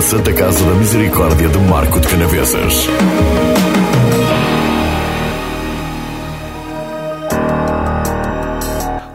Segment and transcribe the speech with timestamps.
[0.00, 2.88] Santa Casa da Misericórdia de Marco de Canavesas.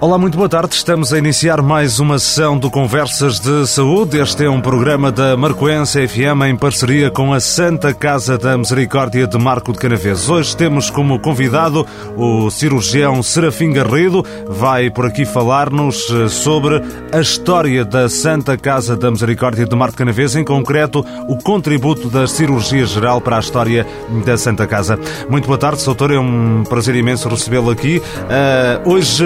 [0.06, 0.76] Olá, muito boa tarde.
[0.76, 4.20] Estamos a iniciar mais uma sessão do Conversas de Saúde.
[4.20, 9.26] Este é um programa da Marcoense FM em parceria com a Santa Casa da Misericórdia
[9.26, 10.30] de Marco de Canaveses.
[10.30, 14.24] Hoje temos como convidado o cirurgião Serafim Garrido.
[14.48, 19.94] Vai por aqui falar-nos eh, sobre a história da Santa Casa da Misericórdia de Marco
[19.94, 23.88] de Canaveses, em concreto o contributo da cirurgia geral para a história
[24.24, 25.00] da Santa Casa.
[25.28, 26.12] Muito boa tarde, doutor.
[26.12, 27.98] É um prazer imenso recebê-lo aqui.
[27.98, 29.26] Uh, hoje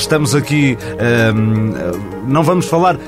[0.00, 2.98] estamos aqui, ehm, não vamos falar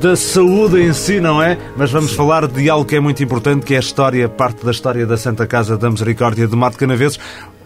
[0.00, 1.56] da saúde em si, não é?
[1.76, 2.16] Mas vamos Sim.
[2.16, 5.16] falar de algo que é muito importante, que é a história, parte da história da
[5.16, 7.18] Santa Casa da Misericórdia de Mato Canaveses.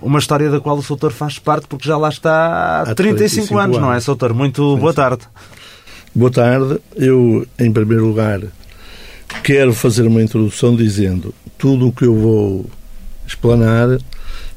[0.02, 3.16] Uma história da qual o Soutor faz parte, porque já lá está há, há 35,
[3.16, 4.34] 35 anos, anos, não é, Soutor?
[4.34, 5.22] Muito boa tarde.
[6.14, 6.78] Boa tarde.
[6.96, 8.40] Eu, em primeiro lugar,
[9.42, 12.66] quero fazer uma introdução dizendo tudo o que eu vou
[13.26, 13.98] explanar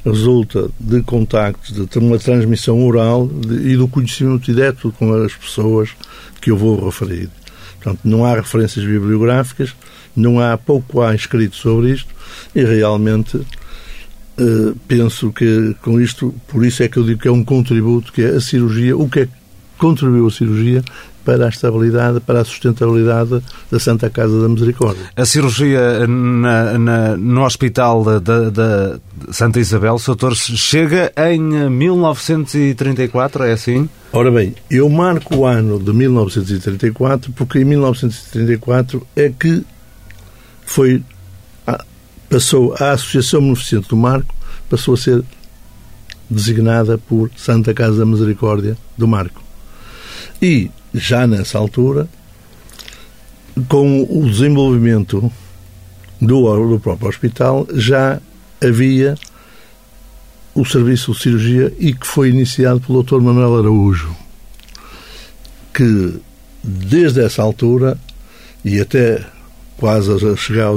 [0.04, 5.90] resulta de contactos, de uma transmissão oral de, e do conhecimento direto com as pessoas
[6.40, 7.30] que eu vou referir.
[7.80, 9.74] Portanto, não há referências bibliográficas,
[10.14, 12.14] não há pouco há escrito sobre isto
[12.54, 13.40] e realmente
[14.38, 18.12] eh, penso que com isto, por isso é que eu digo que é um contributo,
[18.12, 19.32] que é a cirurgia, o que é que
[19.78, 20.82] contribuiu a cirurgia
[21.24, 25.04] para a estabilidade, para a sustentabilidade da Santa Casa da Misericórdia.
[25.16, 28.98] A cirurgia na, na, no Hospital da, da
[29.30, 33.88] Santa Isabel, Soutor, chega em 1934, é assim?
[34.12, 39.64] Ora bem, eu marco o ano de 1934 porque em 1934 é que
[40.64, 41.02] foi
[42.28, 44.34] passou a Associação Beneficente do Marco
[44.68, 45.22] passou a ser
[46.28, 49.42] designada por Santa Casa da Misericórdia do Marco.
[50.40, 52.08] E já nessa altura,
[53.68, 55.30] com o desenvolvimento
[56.20, 58.20] do, do próprio hospital, já
[58.62, 59.16] havia
[60.54, 63.20] o serviço de cirurgia e que foi iniciado pelo Dr.
[63.20, 64.14] Manuel Araújo,
[65.72, 66.14] que
[66.62, 67.98] desde essa altura
[68.64, 69.24] e até
[69.76, 70.70] quase a chegar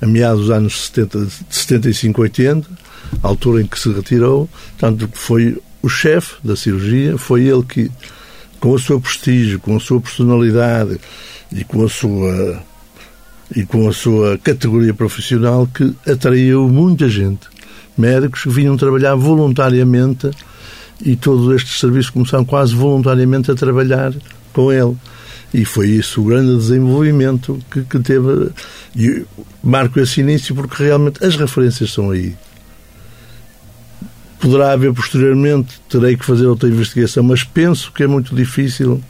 [0.00, 2.68] a meados dos anos 70, de 75, 80,
[3.22, 7.62] a altura em que se retirou, tanto que foi o chefe da cirurgia, foi ele
[7.62, 7.90] que
[8.62, 11.00] com o seu prestígio, com a sua personalidade
[11.50, 12.62] e com a sua
[13.54, 17.48] e com a sua categoria profissional que atraiu muita gente,
[17.98, 20.30] médicos que vinham trabalhar voluntariamente
[21.04, 24.14] e todos estes serviços começaram quase voluntariamente a trabalhar
[24.52, 24.96] com ele.
[25.52, 28.50] E foi isso o grande desenvolvimento que, que teve.
[28.96, 29.24] E
[29.62, 32.34] marco esse início porque realmente as referências são aí.
[34.42, 39.00] Poderá haver posteriormente, terei que fazer outra investigação, mas penso que é muito difícil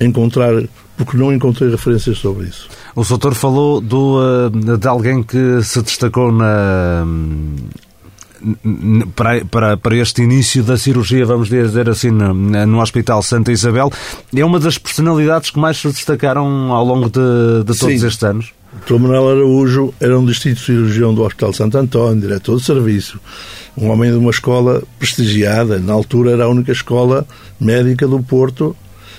[0.00, 0.52] encontrar,
[0.96, 2.68] porque não encontrei referências sobre isso.
[2.96, 7.06] O doutor falou do, eh, de alguém que se destacou na,
[9.14, 13.90] para, para, para este início da cirurgia, vamos dizer assim, no, no Hospital Santa Isabel.
[14.34, 18.06] É uma das personalidades que mais se destacaram ao longo de, de todos Sim.
[18.06, 18.52] estes anos?
[18.72, 18.94] Dr.
[18.94, 23.20] Manuel Araújo era um distinto cirurgião do Hospital Santo António, diretor de serviço,
[23.76, 27.26] um homem de uma escola prestigiada, na altura era a única escola
[27.60, 28.74] médica do Porto,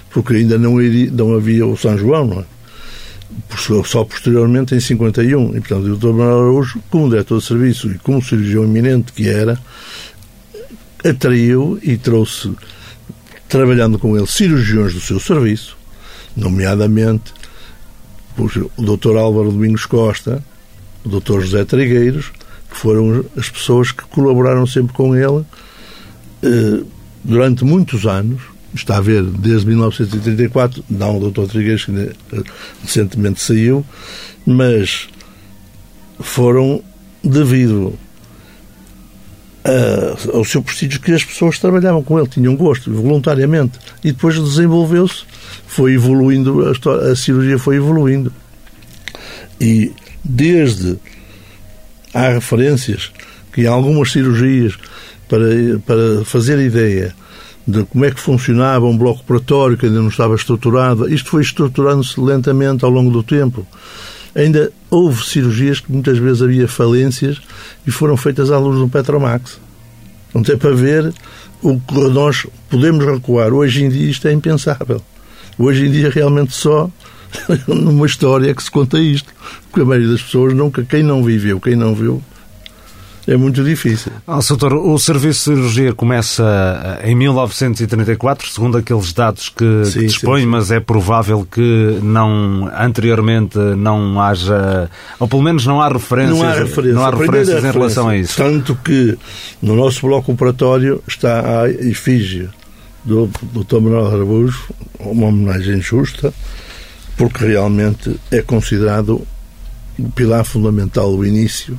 [0.09, 2.45] porque ainda não, iria, não havia o São João, não é?
[3.85, 5.55] só posteriormente em 51.
[5.55, 6.07] E, portanto, o Dr.
[6.07, 9.59] Manuel Araújo, como diretor de serviço e como cirurgião eminente que era,
[11.03, 12.51] atraiu e trouxe,
[13.47, 15.77] trabalhando com ele, cirurgiões do seu serviço,
[16.35, 17.33] nomeadamente
[18.37, 19.17] o Dr.
[19.17, 20.43] Álvaro Domingos Costa,
[21.03, 21.41] o Dr.
[21.41, 22.31] José Trigueiros,
[22.69, 25.45] que foram as pessoas que colaboraram sempre com ele
[26.41, 26.83] eh,
[27.23, 28.41] durante muitos anos.
[28.73, 31.45] Está a ver, desde 1934, não o Dr.
[31.45, 32.43] Trigueiros, que eh,
[32.81, 33.85] recentemente saiu,
[34.45, 35.07] mas
[36.19, 36.83] foram
[37.23, 37.93] devido
[39.63, 43.79] a, ao seu prestígio que as pessoas trabalhavam com ele, tinham gosto, voluntariamente.
[44.03, 45.23] E depois desenvolveu-se
[45.73, 48.31] foi evoluindo, a, história, a cirurgia foi evoluindo.
[49.59, 49.91] E
[50.23, 50.99] desde
[52.13, 53.11] há referências
[53.51, 54.77] que algumas cirurgias,
[55.27, 55.47] para,
[55.85, 57.15] para fazer ideia
[57.67, 61.41] de como é que funcionava um bloco operatório que ainda não estava estruturado, isto foi
[61.41, 63.65] estruturando-se lentamente ao longo do tempo.
[64.35, 67.41] Ainda houve cirurgias que muitas vezes havia falências
[67.85, 69.59] e foram feitas à luz do Petromax.
[70.35, 71.11] Não tem para ver
[71.63, 73.53] o que nós podemos recuar.
[73.53, 75.01] Hoje em dia isto é impensável.
[75.57, 76.89] Hoje em dia, realmente só
[77.67, 79.31] numa história que se conta isto.
[79.69, 82.21] Porque a maioria das pessoas nunca, quem não viveu, quem não viu,
[83.25, 84.11] é muito difícil.
[84.27, 89.99] Ah, doutor, o serviço de cirurgia começa eh, em 1934, segundo aqueles dados que, sim,
[89.99, 90.51] que dispõe, sim, sim.
[90.51, 94.89] mas é provável que não anteriormente não haja,
[95.19, 98.17] ou pelo menos não há referências, não há referências, não há referências em relação a
[98.17, 98.35] isso.
[98.35, 99.17] Tanto que
[99.61, 102.49] no nosso bloco operatório está a efígie
[103.03, 103.79] do Dr.
[103.81, 104.69] Manuel Araújo,
[104.99, 106.33] uma homenagem justa,
[107.17, 109.25] porque realmente é considerado
[109.99, 111.77] o pilar fundamental, o início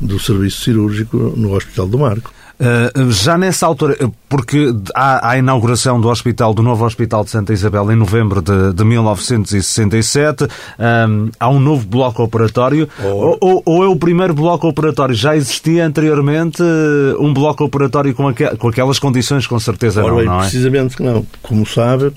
[0.00, 2.32] do serviço cirúrgico no Hospital do Marco.
[2.60, 3.96] Uh, já nessa altura,
[4.28, 8.74] porque há a inauguração do hospital, do novo Hospital de Santa Isabel em novembro de,
[8.74, 13.38] de 1967, um, há um novo bloco operatório, oh.
[13.40, 15.14] ou, ou, é o primeiro bloco operatório?
[15.14, 16.62] Já existia anteriormente
[17.18, 20.42] um bloco operatório com, aqu com aquelas condições, com certeza Ora, não, não é?
[20.42, 21.26] Precisamente que não.
[21.42, 22.12] Como sabe,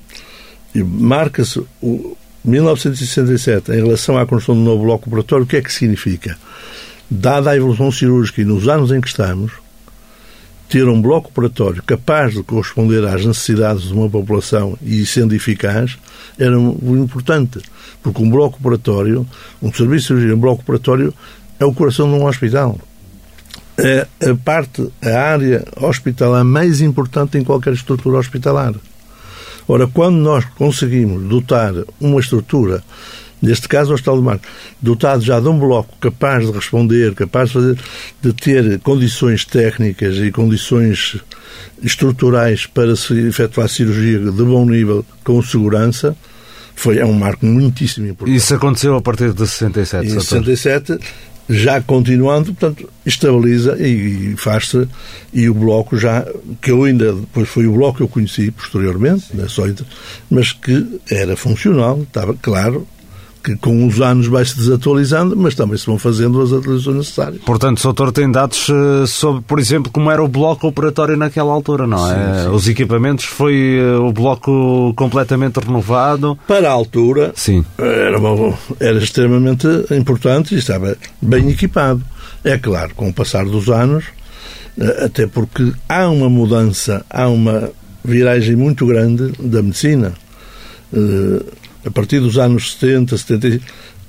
[0.76, 5.72] marca-se o 1967 em relação à construção do novo bloco operatório, o que é que
[5.72, 6.36] significa?
[7.10, 9.52] dada a evolução cirúrgica e nos anos em que estamos,
[10.70, 15.98] ter um bloco operatório capaz de corresponder às necessidades de uma população e sendo eficaz
[16.40, 17.60] era importante.
[18.02, 19.26] Porque um bloco operatório,
[19.62, 21.14] um serviço de um bloco operatório
[21.60, 22.78] é o coração de um hospital.
[23.78, 28.74] É a parte, a área hospitalar mais importante em qualquer estrutura hospitalar.
[29.68, 32.84] Ora, quando nós conseguimos dotar uma estrutura
[33.44, 34.40] neste caso o Hospital do Mar,
[34.82, 37.78] dotado já de um bloco capaz de responder, capaz de, fazer,
[38.22, 41.18] de ter condições técnicas e condições
[41.84, 46.16] estruturais para se efetuar cirurgia de bom nível com segurança,
[46.74, 48.36] foi, é um marco muitíssimo importante.
[48.36, 51.00] Isso aconteceu a partir de 67, Em 67,
[51.50, 54.88] já continuando, portanto, estabiliza e, faz-se,
[55.34, 56.26] e o bloco já,
[56.62, 59.64] que eu ainda, depois foi o bloco que eu conheci posteriormente, né, só,
[60.32, 62.88] mas que era funcional, estava claro,
[63.44, 67.42] que com os anos vai-se desatualizando, mas também se vão fazendo as atualizações necessárias.
[67.42, 71.52] Portanto, o doutor tem dados eh, sobre, por exemplo, como era o bloco operatório naquela
[71.52, 72.14] altura, não é?
[72.16, 72.56] Sim, sim.
[72.56, 76.40] Os equipamentos, foi eh, o bloco completamente renovado?
[76.48, 77.66] Para a altura, sim.
[77.78, 78.18] Era,
[78.80, 82.02] era extremamente importante e estava bem equipado.
[82.46, 84.06] É claro, com o passar dos anos,
[84.80, 87.70] eh, até porque há uma mudança, há uma
[88.06, 90.14] viragem muito grande da medicina
[91.86, 93.60] a partir dos anos 70, 70,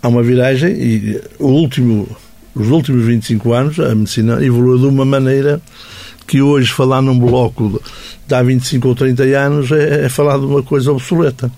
[0.03, 2.09] há uma viragem e o último,
[2.55, 5.61] os últimos 25 anos a medicina evoluiu de uma maneira
[6.27, 7.83] que hoje falar num bloco
[8.27, 11.51] de há 25 ou 30 anos é, é falar de uma coisa obsoleta.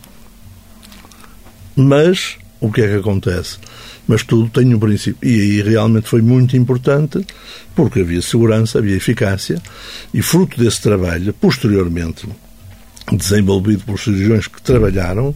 [1.76, 3.58] Mas o que é que acontece?
[4.08, 5.18] Mas tudo tem um princípio.
[5.22, 7.24] E aí realmente foi muito importante,
[7.74, 9.60] porque havia segurança, havia eficácia,
[10.14, 12.26] e fruto desse trabalho, posteriormente
[13.12, 15.34] desenvolvido pelos cirurgiões que trabalharam,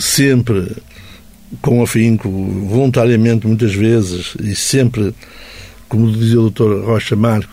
[0.00, 0.76] sempre
[1.60, 5.14] com afinco, voluntariamente muitas vezes, e sempre,
[5.88, 6.84] como dizia o Dr.
[6.84, 7.52] Rocha Marco,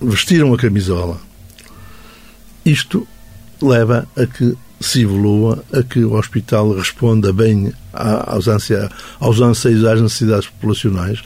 [0.00, 1.20] vestiram a camisola.
[2.64, 3.06] Isto
[3.62, 8.90] leva a que se evolua, a que o hospital responda bem aos, ansia,
[9.20, 11.22] aos anseios, às necessidades populacionais.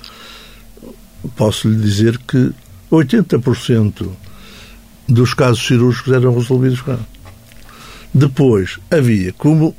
[1.36, 2.52] Posso lhe dizer que
[2.90, 4.08] 80%
[5.08, 6.98] dos casos cirúrgicos eram resolvidos cá.
[8.12, 9.74] Depois havia, como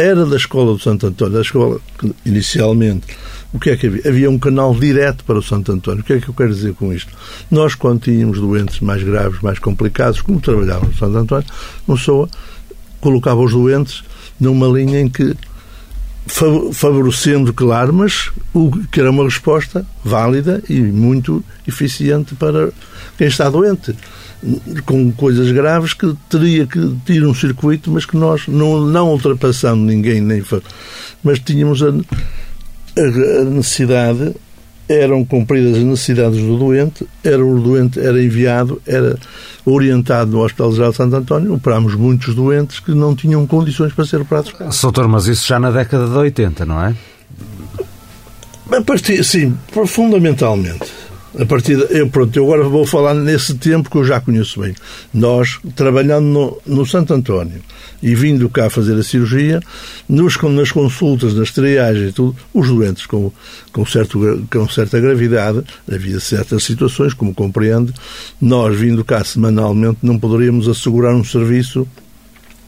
[0.00, 1.80] era da escola do Santo António, da escola
[2.24, 3.06] inicialmente,
[3.52, 4.08] o que é que havia?
[4.08, 6.00] Havia um canal direto para o Santo António.
[6.02, 7.12] O que é que eu quero dizer com isto?
[7.50, 11.46] Nós, quando tínhamos doentes mais graves, mais complicados, como trabalhávamos no Santo António,
[11.86, 12.28] uma pessoa
[13.00, 14.04] colocava os doentes
[14.38, 15.36] numa linha em que
[16.72, 22.70] favorecendo, claro, mas o que era uma resposta válida e muito eficiente para
[23.18, 23.96] quem está doente
[24.86, 29.82] com coisas graves que teria que ter um circuito, mas que nós, não, não ultrapassando
[29.82, 30.42] ninguém, nem
[31.22, 34.34] mas tínhamos a, a, necessidade,
[34.88, 39.18] eram cumpridas as necessidades do doente, era o doente era enviado, era
[39.64, 44.06] orientado no Hospital Geral de Santo António, operámos muitos doentes que não tinham condições para
[44.06, 44.70] ser operados cá.
[44.82, 46.94] Doutor, mas isso já na década de 80, não é?
[48.72, 49.54] A partir, sim,
[49.86, 51.09] fundamentalmente.
[51.38, 54.60] A partir de, eu, pronto, eu agora vou falar nesse tempo que eu já conheço
[54.60, 54.74] bem.
[55.14, 57.60] Nós, trabalhando no, no Santo António
[58.02, 59.60] e vindo cá fazer a cirurgia,
[60.08, 63.30] nos, nas consultas, nas triagens, tudo, os doentes com,
[63.72, 67.92] com, certo, com certa gravidade, havia certas situações, como compreende,
[68.40, 71.86] nós vindo cá semanalmente não poderíamos assegurar um serviço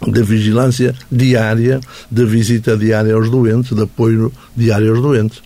[0.06, 5.42] de vigilância diária, de visita diária aos doentes, de apoio diário aos doentes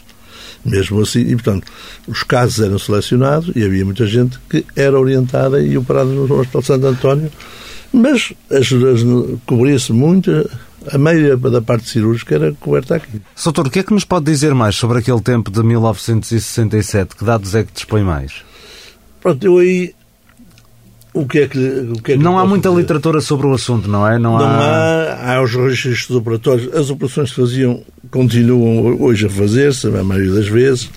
[0.66, 1.20] mesmo assim.
[1.20, 1.66] E, portanto,
[2.06, 6.62] os casos eram selecionados e havia muita gente que era orientada e operada no Hospital
[6.62, 7.30] Santo António
[7.92, 8.32] Mas
[9.46, 10.30] cobria-se muito,
[10.92, 13.22] a maioria da parte cirúrgica era coberta aqui.
[13.34, 17.16] Soutor, o que é que nos pode dizer mais sobre aquele tempo de 1967?
[17.16, 18.42] Que dados é que dispõe mais?
[19.20, 19.94] Pronto, eu aí
[21.16, 22.80] o que é que, o que, é que não há muita dizer?
[22.82, 24.18] literatura sobre o assunto, não é?
[24.18, 25.14] Não, não há...
[25.14, 25.36] há.
[25.36, 26.72] Há os registros operatórios.
[26.74, 30.90] As operações se faziam, continuam hoje a fazer-se, a maioria das vezes.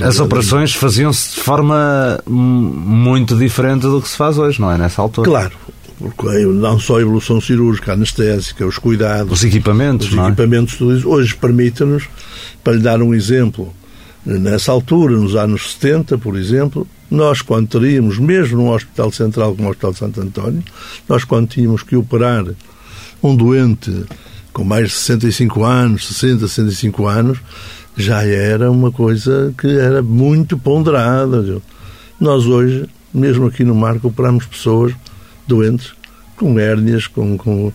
[0.00, 4.78] As operações faziam-se de forma muito diferente do que se faz hoje, não é?
[4.78, 5.28] Nessa altura.
[5.28, 5.52] Claro.
[5.98, 9.30] Porque não só a evolução cirúrgica, a anestésica, os cuidados.
[9.30, 10.78] Os equipamentos, os equipamentos, é?
[10.78, 11.08] tudo isso.
[11.08, 12.04] Hoje permite-nos,
[12.64, 13.70] para lhe dar um exemplo,
[14.24, 19.68] nessa altura, nos anos 70, por exemplo, nós, quando teríamos, mesmo num hospital central como
[19.68, 20.62] o Hospital de Santo António,
[21.08, 22.44] nós, quando tínhamos que operar
[23.22, 24.04] um doente
[24.52, 27.38] com mais de 65 anos, 60, 65 anos,
[27.96, 31.60] já era uma coisa que era muito ponderada.
[32.18, 34.94] Nós hoje, mesmo aqui no Marco, operamos pessoas
[35.46, 35.92] doentes
[36.36, 37.72] com hérnias, com, com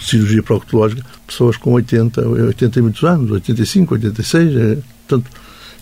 [0.00, 4.56] cirurgia proctológica, pessoas com 80, 80 e muitos anos, 85, 86.
[4.56, 5.30] É, portanto,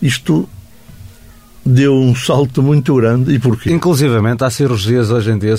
[0.01, 0.47] isto
[1.65, 3.33] deu um salto muito grande.
[3.33, 3.71] E porquê?
[3.71, 5.55] Inclusivamente, há cirurgias hoje em dia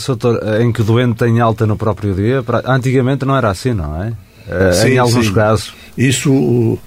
[0.63, 2.43] em que o doente tem alta no próprio dia.
[2.65, 4.13] Antigamente não era assim, não é?
[4.49, 5.33] Eh, sim, em alguns sim.
[5.33, 5.75] casos.
[5.97, 6.79] Isso,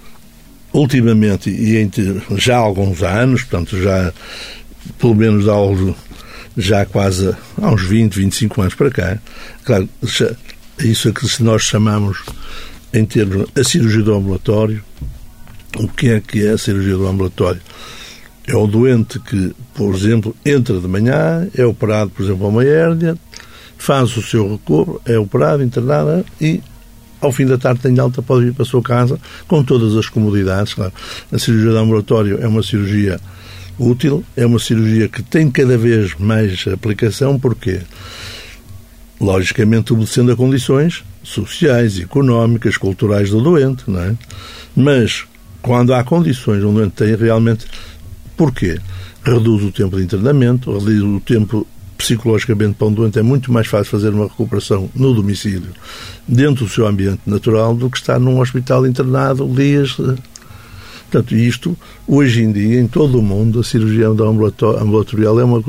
[0.73, 1.89] ultimamente, e
[2.37, 4.11] já há alguns anos, portanto, já
[4.97, 5.55] pelo menos há
[6.57, 9.17] já quase há uns 20, 25 anos para cá,
[9.63, 9.87] claro,
[10.79, 12.23] isso é que nós chamamos
[12.93, 14.83] em termos a cirurgia do ambulatório.
[15.77, 17.61] O que é que é a cirurgia do ambulatório?
[18.45, 22.65] É o doente que, por exemplo, entra de manhã, é operado, por exemplo, a uma
[22.65, 23.17] hérnia,
[23.77, 26.61] faz o seu recobro, é operado, internado e
[27.21, 30.09] ao fim da tarde tem alta, pode ir para a sua casa com todas as
[30.09, 30.73] comodidades.
[30.73, 30.91] Claro.
[31.31, 33.19] A cirurgia de ambulatório é uma cirurgia
[33.79, 37.79] útil, é uma cirurgia que tem cada vez mais aplicação, porque
[39.19, 44.15] logicamente obedecendo a condições sociais, económicas, culturais do doente, não é?
[44.75, 45.25] Mas
[45.61, 47.65] quando há condições onde o doente tem realmente
[48.41, 48.79] Porquê?
[49.23, 53.67] Reduz o tempo de internamento, reduz o tempo psicologicamente para um doente é muito mais
[53.67, 55.69] fácil fazer uma recuperação no domicílio,
[56.27, 59.91] dentro do seu ambiente natural, do que estar num hospital internado dias.
[59.91, 61.77] Portanto, isto,
[62.07, 65.63] hoje em dia, em todo o mundo, a cirurgia ambulatorial é uma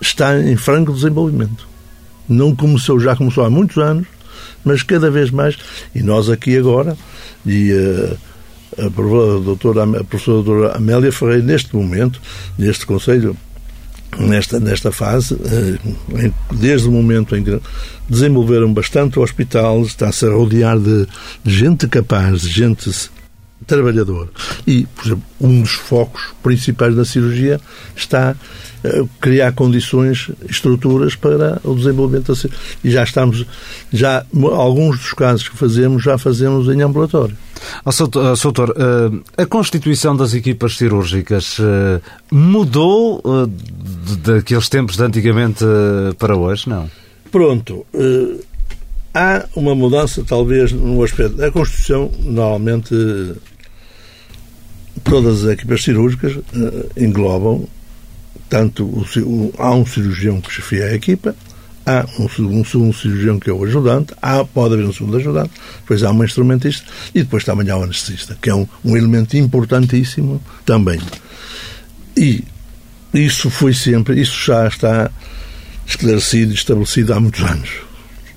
[0.00, 1.68] está em franco desenvolvimento.
[2.26, 4.06] Não começou, já começou há muitos anos,
[4.64, 5.58] mas cada vez mais,
[5.94, 6.96] e nós aqui agora,
[7.44, 8.16] e uh,
[8.86, 12.20] a, doutora, a professora doutora Amélia Ferreira, neste momento,
[12.58, 13.36] neste Conselho,
[14.18, 17.60] nesta, nesta fase, eh, desde o momento em que
[18.08, 21.06] desenvolveram bastante o hospital, está-se a rodear de
[21.44, 22.90] gente capaz, de gente
[23.66, 24.28] trabalhador.
[24.66, 27.60] E, por exemplo, um dos focos principais da cirurgia
[27.96, 28.34] está
[28.84, 32.60] a criar condições, estruturas para o desenvolvimento da cirurgia.
[32.82, 33.46] E já estamos,
[33.92, 37.36] já alguns dos casos que fazemos, já fazemos em ambulatório.
[37.84, 42.00] Oh, Soutor, eh, a constituição das equipas cirúrgicas eh,
[42.30, 43.46] mudou eh,
[44.22, 45.64] daqueles tempos de antigamente
[46.18, 46.90] para hoje, não?
[47.30, 47.86] Pronto.
[49.12, 51.42] Há uma mudança, talvez, no aspecto.
[51.42, 52.94] A Constituição, normalmente,
[55.02, 56.38] todas as equipas cirúrgicas
[56.96, 57.66] englobam
[58.48, 61.34] tanto o, há um cirurgião que chefia a equipa,
[61.86, 65.52] há um, um segundo cirurgião que é o ajudante, há, pode haver um segundo ajudante,
[65.80, 69.36] depois há uma instrumentista e depois também há o anestesista, que é um, um elemento
[69.36, 71.00] importantíssimo também.
[72.16, 72.44] E
[73.14, 75.10] isso foi sempre, isso já está
[75.86, 77.89] esclarecido estabelecido há muitos anos.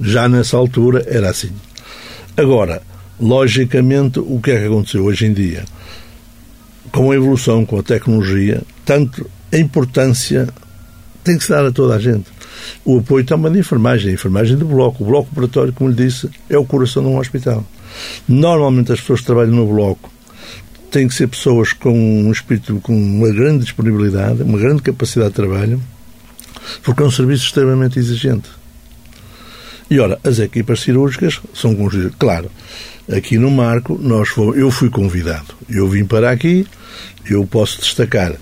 [0.04, 1.52] Já nessa altura era assim.
[2.36, 2.82] Agora,
[3.20, 5.64] logicamente, o que é que aconteceu hoje em dia?
[6.92, 10.50] Com a evolução, com a tecnologia, tanto a importância
[11.24, 12.26] tem que se dar a toda a gente.
[12.84, 15.04] O apoio também da enfermagem, a enfermagem do bloco.
[15.04, 17.66] O bloco operatório, como lhe disse, é o coração de um hospital.
[18.28, 20.12] Normalmente as pessoas que trabalham no bloco
[20.92, 25.36] têm que ser pessoas com um espírito, com uma grande disponibilidade, uma grande capacidade de
[25.36, 25.82] trabalho,
[26.84, 28.50] porque é um serviço extremamente exigente.
[29.90, 32.14] E ora, as equipas cirúrgicas são conduzidas.
[32.18, 32.50] Claro,
[33.12, 35.54] aqui no Marco, nós fomos, eu fui convidado.
[35.70, 36.66] Eu vim para aqui,
[37.30, 38.34] eu posso destacar.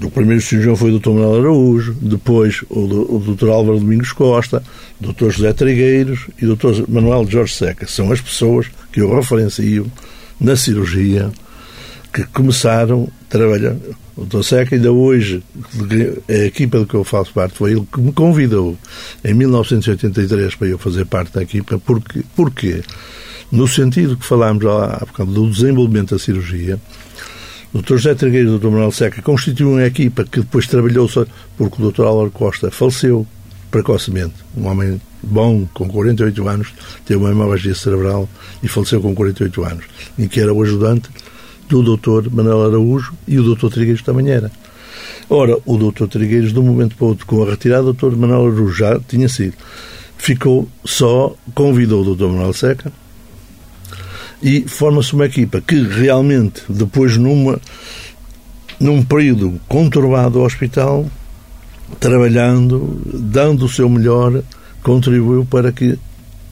[0.00, 1.10] O primeiro cirurgião foi o Dr.
[1.10, 3.48] Manuel Araújo, depois o, o Dr.
[3.48, 4.62] Álvaro Domingos Costa,
[5.00, 5.30] o Dr.
[5.30, 6.84] José Trigueiros e o Dr.
[6.88, 7.86] Manuel Jorge Seca.
[7.86, 9.90] São as pessoas que eu referencio
[10.40, 11.30] na cirurgia
[12.12, 13.76] que começaram a trabalhar.
[14.18, 14.42] O Dr.
[14.42, 15.44] Seca ainda hoje,
[16.28, 18.76] a equipa do que eu faço parte, foi ele que me convidou
[19.24, 21.78] em 1983 para eu fazer parte da equipa.
[21.78, 22.82] Porque, porquê?
[23.52, 26.80] No sentido que falámos lá do desenvolvimento da cirurgia,
[27.72, 27.94] o Dr.
[27.94, 28.70] José Trigueiro e o Dr.
[28.70, 31.24] Manuel Seca constituíram uma equipa que depois trabalhou só
[31.56, 32.02] porque o Dr.
[32.02, 33.24] Álvaro Costa faleceu
[33.70, 36.68] precocemente, um homem bom, com 48 anos,
[37.04, 38.28] teve uma hemorragia cerebral
[38.64, 39.84] e faleceu com 48 anos,
[40.18, 41.08] em que era o ajudante
[41.68, 44.50] do doutor Manuel Araújo e o doutor Trigueiros também era.
[45.28, 48.16] Ora, o doutor Trigueiros, de um momento para o outro, com a retirada, o doutor
[48.16, 49.54] Manuel Araújo já tinha sido.
[50.16, 52.90] Ficou só, convidou o doutor Manuel Seca
[54.42, 57.60] e forma-se uma equipa que realmente, depois numa,
[58.80, 61.06] num período conturbado do hospital,
[62.00, 64.42] trabalhando, dando o seu melhor,
[64.82, 65.98] contribuiu para que,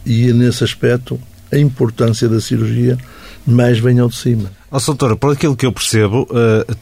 [0.05, 1.19] e nesse aspecto,
[1.53, 2.99] a importância da cirurgia
[3.47, 4.51] mais venha ao de cima.
[4.71, 6.77] Ó, doutor, por aquilo que eu percebo, uh,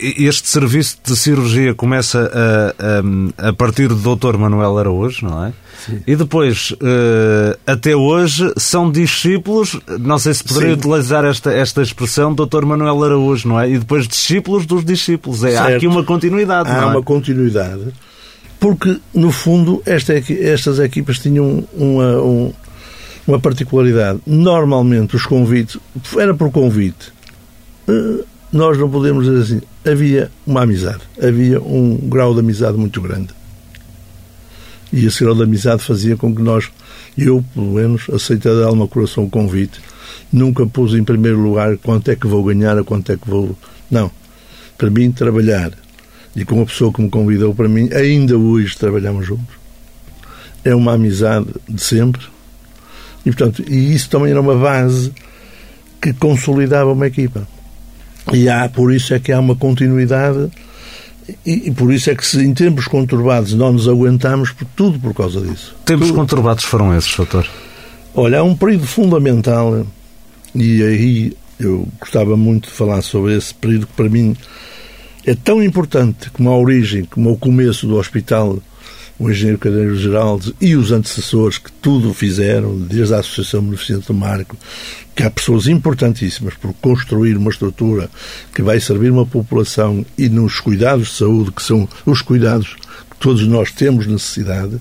[0.00, 4.36] este serviço de cirurgia começa a, a, a partir do Dr.
[4.36, 5.52] Manuel Araújo, não é?
[5.84, 6.00] Sim.
[6.06, 10.80] E depois, uh, até hoje, são discípulos, não sei se poderia Sim.
[10.80, 12.64] utilizar esta, esta expressão, Dr.
[12.64, 13.70] Manuel Araújo, não é?
[13.70, 15.44] E depois discípulos dos discípulos.
[15.44, 16.86] É, há aqui uma continuidade, há não é?
[16.92, 17.92] uma continuidade,
[18.58, 22.52] porque, no fundo, esta, estas equipas tinham uma, um,
[23.30, 24.20] uma particularidade.
[24.26, 25.78] Normalmente, os convites,
[26.18, 27.12] era por convite.
[27.88, 29.66] Uh, nós não podemos dizer assim.
[29.88, 33.28] Havia uma amizade, havia um grau de amizade muito grande.
[34.92, 36.70] E esse grau de amizade fazia com que nós,
[37.16, 39.80] eu, pelo menos, aceitei de alma coração o convite.
[40.32, 43.56] Nunca pus em primeiro lugar quanto é que vou ganhar, a quanto é que vou.
[43.90, 44.10] Não.
[44.76, 45.72] Para mim, trabalhar.
[46.34, 49.54] E com a pessoa que me convidou para mim, ainda hoje trabalhamos juntos.
[50.64, 52.22] É uma amizade de sempre.
[53.24, 55.12] E, portanto, e isso também era uma base
[56.00, 57.46] que consolidava uma equipa.
[58.32, 60.50] E há, por isso é que há uma continuidade
[61.46, 64.98] e, e, por isso é que se em tempos conturbados não nos aguentamos por tudo
[64.98, 65.74] por causa disso.
[65.84, 66.18] Tempos tudo.
[66.18, 67.46] conturbados foram esses, doutor?
[68.14, 69.86] Olha, há um período fundamental
[70.54, 74.36] e aí eu gostava muito de falar sobre esse período que para mim
[75.24, 78.58] é tão importante como a origem, como o começo do hospital
[79.20, 84.14] o engenheiro Cadeiro Geral e os antecessores que tudo fizeram, desde a Associação Beneficente do
[84.14, 84.56] Marco,
[85.14, 88.08] que há pessoas importantíssimas por construir uma estrutura
[88.54, 92.76] que vai servir uma população e nos cuidados de saúde, que são os cuidados
[93.10, 94.80] que todos nós temos necessidade,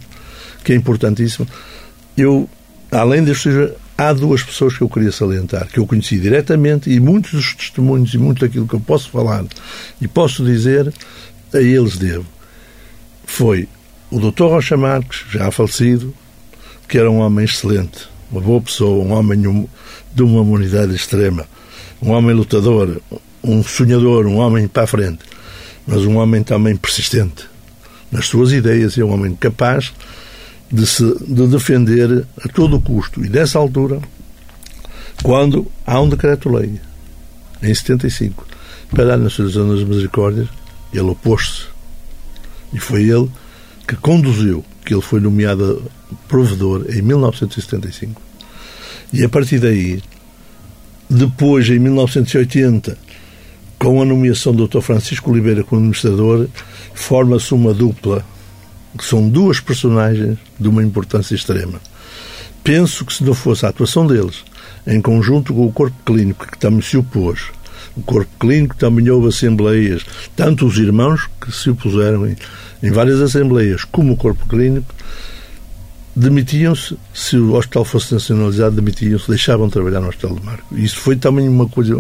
[0.64, 1.46] que é importantíssimo.
[2.16, 2.50] Eu,
[2.90, 3.54] além destes,
[3.98, 8.14] há duas pessoas que eu queria salientar, que eu conheci diretamente e muitos dos testemunhos
[8.14, 9.44] e muito daquilo que eu posso falar
[10.00, 10.94] e posso dizer,
[11.54, 12.26] a eles devo.
[13.26, 13.68] Foi
[14.12, 14.44] o Dr.
[14.44, 16.14] Rocha Marques, já falecido,
[16.88, 19.40] que era um homem excelente, uma boa pessoa, um homem
[20.14, 21.46] de uma humanidade extrema,
[22.02, 23.02] um homem lutador,
[23.44, 25.20] um sonhador, um homem para a frente,
[25.86, 27.48] mas um homem também persistente
[28.12, 29.94] nas suas ideias e um homem capaz
[30.72, 33.24] de se de defender a todo custo.
[33.24, 34.00] E dessa altura,
[35.24, 36.80] quando há um decreto-lei,
[37.62, 38.48] em 75,
[38.90, 40.48] para a nacionalização das misericórdias,
[40.92, 41.68] ele opôs-se.
[42.74, 43.30] E foi ele
[43.90, 45.82] que conduziu, que ele foi nomeado
[46.28, 48.22] provedor em 1975.
[49.12, 50.00] E a partir daí,
[51.10, 52.96] depois, em 1980,
[53.80, 54.82] com a nomeação do Dr.
[54.82, 56.48] Francisco Oliveira como administrador,
[56.94, 58.24] forma-se uma dupla,
[58.96, 61.82] que são duas personagens de uma importância extrema.
[62.64, 64.44] Penso que se não fosse a atuação deles,
[64.86, 67.40] em conjunto com o corpo clínico que também se opôs,
[67.98, 72.28] o corpo clínico também houve assembleias, tanto os irmãos que se opuseram
[72.82, 74.94] em, várias assembleias, como o corpo clínico,
[76.16, 80.78] demitiam-se, se o hospital fosse nacionalizado, demitiam-se, deixavam de trabalhar no Hospital de Marco.
[80.78, 81.96] Isso foi também uma coisa,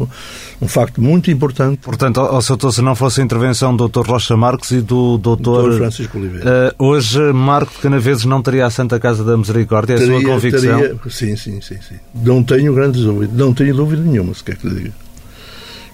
[0.61, 1.77] um facto muito importante.
[1.77, 4.05] Portanto, ao se não fosse a intervenção do Dr.
[4.05, 5.77] Rocha Marques e do Dr.
[5.77, 6.75] Francisco Oliveira.
[6.77, 10.23] Uh, hoje, Marco de Canaveses não teria a Santa Casa da Misericórdia, é a sua
[10.23, 10.79] convicção?
[10.81, 11.95] Teria, sim, sim, sim, sim.
[12.13, 14.93] Não tenho grandes dúvidas, não tenho dúvida nenhuma, se quer que lhe diga.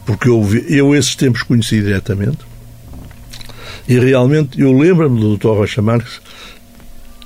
[0.05, 2.39] Porque eu, eu esses tempos conheci diretamente
[3.87, 5.49] e realmente eu lembro-me do Dr.
[5.49, 6.19] Rocha Marques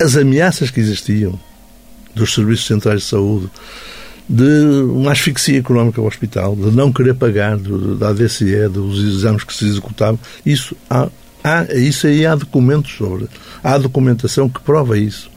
[0.02, 1.38] as ameaças que existiam
[2.16, 3.50] dos serviços centrais de saúde,
[4.28, 4.44] de
[4.84, 9.66] uma asfixia económica ao hospital, de não querer pagar, da ADCE, dos exames que se
[9.66, 10.20] executavam.
[10.46, 11.10] Isso, há,
[11.44, 13.28] há, isso aí há documentos sobre.
[13.64, 15.30] Há documentação que prova isso.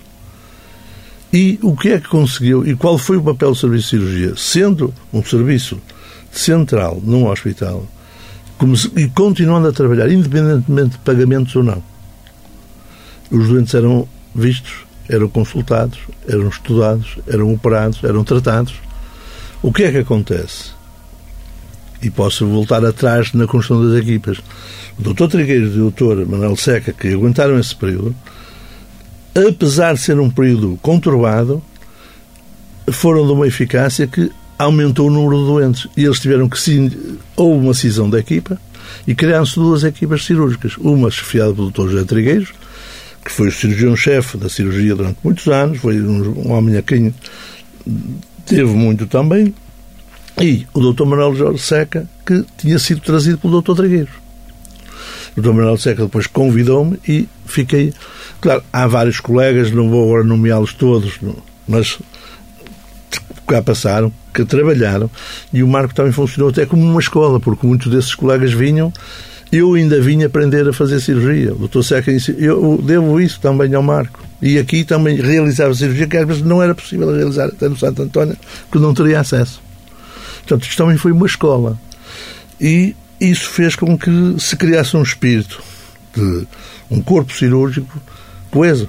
[1.33, 4.35] E o que é que conseguiu e qual foi o papel do serviço de cirurgia?
[4.37, 5.81] Sendo um serviço
[6.31, 7.87] central num hospital
[8.97, 11.83] e continuando a trabalhar, independentemente de pagamentos ou não.
[13.31, 15.99] Os doentes eram vistos, eram consultados,
[16.29, 18.75] eram estudados, eram operados, eram tratados.
[19.63, 20.71] O que é que acontece?
[22.03, 24.39] E posso voltar atrás na construção das equipas.
[24.99, 25.29] O Dr.
[25.29, 26.29] Trigueiros e o Dr.
[26.29, 28.15] Manuel Seca, que aguentaram esse período,
[29.35, 31.63] apesar de ser um período conturbado,
[32.91, 35.89] foram de uma eficácia que aumentou o número de doentes.
[35.97, 36.59] E eles tiveram que.
[37.37, 38.61] Houve uma cisão da equipa
[39.07, 40.77] e criaram-se duas equipas cirúrgicas.
[40.79, 41.89] Uma chefiada pelo Dr.
[41.89, 42.53] José Trigueiros,
[43.25, 47.15] que foi o cirurgião-chefe da cirurgia durante muitos anos, foi um, um homem a quem
[48.47, 49.55] teve muito também,
[50.41, 51.05] e o Dr.
[51.05, 53.75] Manuel Jorge Seca, que tinha sido trazido pelo Dr.
[53.75, 54.13] Trigueiros.
[55.37, 55.53] O Dr.
[55.53, 57.93] Manuel Seca depois convidou-me e fiquei.
[58.41, 61.19] Claro, há vários colegas, não vou agora nomeá-los todos,
[61.67, 61.99] mas
[63.47, 65.11] cá passaram, que trabalharam,
[65.53, 68.93] e o Marco também funcionou até como uma escola, porque muitos desses colegas vinham
[69.53, 71.53] eu ainda vim aprender a fazer cirurgia.
[71.53, 71.83] O Dr.
[71.83, 74.25] Seca, eu devo isso também ao Marco.
[74.41, 78.03] E aqui também realizava cirurgia que às vezes não era possível realizar até no Santo
[78.03, 78.35] António,
[78.71, 79.61] porque não teria acesso.
[80.39, 81.79] Portanto, isto também foi uma escola.
[82.59, 85.63] E isso fez com que se criasse um espírito
[86.17, 86.47] de
[86.91, 88.01] um corpo cirúrgico
[88.51, 88.89] coeso.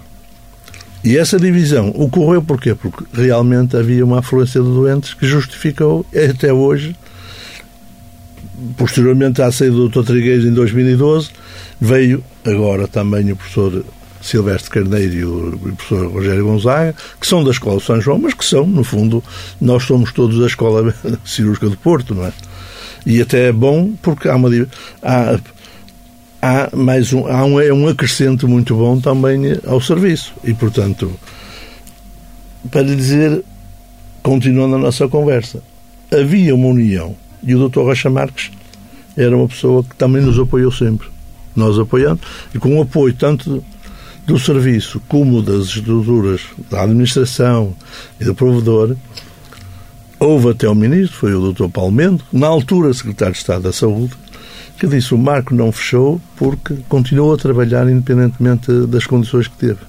[1.03, 2.73] E essa divisão ocorreu porquê?
[2.73, 6.95] Porque realmente havia uma afluência de doentes que justificou, até hoje,
[8.77, 10.03] posteriormente à saída do Dr.
[10.03, 11.29] Trigueiros em 2012,
[11.79, 13.83] veio agora também o professor
[14.21, 18.33] Silvestre Carneiro e o professor Rogério Gonzaga, que são da Escola de São João, mas
[18.33, 19.21] que são, no fundo,
[19.59, 22.31] nós somos todos da Escola Cirúrgica do Porto, não é?
[23.05, 24.49] E até é bom porque há uma
[25.01, 25.37] há,
[26.43, 30.33] há mais um, há um, é um acrescento muito bom também ao serviço.
[30.43, 31.09] E, portanto,
[32.69, 33.41] para dizer,
[34.21, 35.63] continuando a nossa conversa,
[36.11, 37.79] havia uma união e o Dr.
[37.79, 38.51] Rocha Marques
[39.15, 41.07] era uma pessoa que também nos apoiou sempre.
[41.55, 42.19] Nós apoiando,
[42.53, 43.63] e com o apoio tanto
[44.25, 47.75] do serviço como das estruturas da administração
[48.19, 48.95] e do provedor,
[50.19, 51.67] houve até o ministro, foi o Dr.
[51.69, 54.13] Paulo Mendo, na altura secretário de Estado da Saúde,
[54.77, 59.79] que disse o marco não fechou porque continuou a trabalhar independentemente das condições que teve,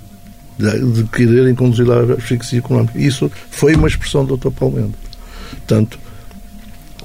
[0.59, 2.99] de, quererem conduzir a asfixia económica.
[2.99, 4.51] Isso foi uma expressão do Dr.
[4.51, 4.95] Paulo Mendo.
[5.51, 5.99] Portanto,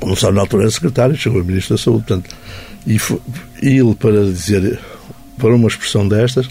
[0.01, 2.35] Gonçalo na altura era secretário, chegou a Ministro da Saúde, portanto,
[2.87, 3.19] e foi,
[3.61, 4.79] ele para dizer,
[5.37, 6.49] para uma expressão destas,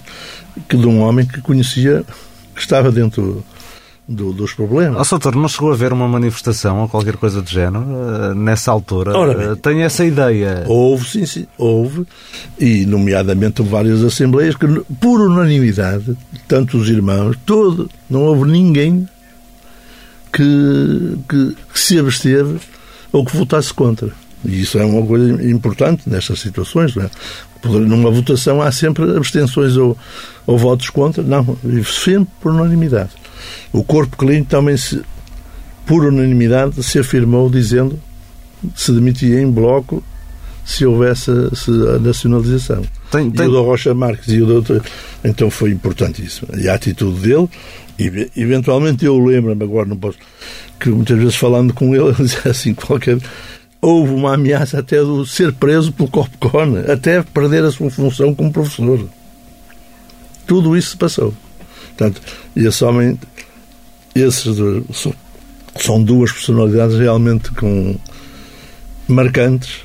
[0.68, 2.04] que de um homem que conhecia,
[2.54, 3.44] que estava dentro
[4.08, 4.98] do, dos problemas.
[4.98, 8.72] Oh, Soutor, não chegou a haver uma manifestação ou qualquer coisa do género uh, nessa
[8.72, 9.16] altura?
[9.16, 10.64] Ora uh, tem essa ideia?
[10.66, 12.06] Houve, sim, sim, houve,
[12.58, 14.66] e nomeadamente várias assembleias que,
[14.98, 16.16] por unanimidade,
[16.48, 19.06] tanto os irmãos, todo, não houve ninguém
[20.32, 22.58] que, que, que se absteve
[23.12, 24.10] ou que votasse contra.
[24.44, 26.94] E isso é uma coisa importante nestas situações.
[26.94, 27.10] Não é?
[27.64, 29.98] Numa votação há sempre abstenções ou,
[30.46, 31.22] ou votos contra.
[31.22, 33.10] Não, sempre por unanimidade.
[33.72, 35.02] O corpo clínico também, se,
[35.86, 37.98] por unanimidade, se afirmou dizendo
[38.74, 40.02] se demitia em bloco
[40.64, 42.82] se houvesse a nacionalização.
[43.10, 43.46] Tem, tem...
[43.46, 44.82] E o da Rocha Marques e o doutor.
[45.24, 46.46] Então foi importante isso.
[46.58, 47.48] E a atitude dele,
[47.98, 50.18] e, eventualmente eu lembro-me, agora não posso,
[50.78, 53.18] que muitas vezes falando com ele, ele dizia assim, qualquer.
[53.80, 58.52] Houve uma ameaça até de ser preso pelo Copcon, até perder a sua função como
[58.52, 59.08] professor.
[60.46, 61.32] Tudo isso se passou.
[61.98, 62.22] Portanto,
[62.54, 63.18] esse homem,
[64.14, 64.56] esses
[65.80, 67.96] são duas personalidades realmente com
[69.08, 69.80] marcantes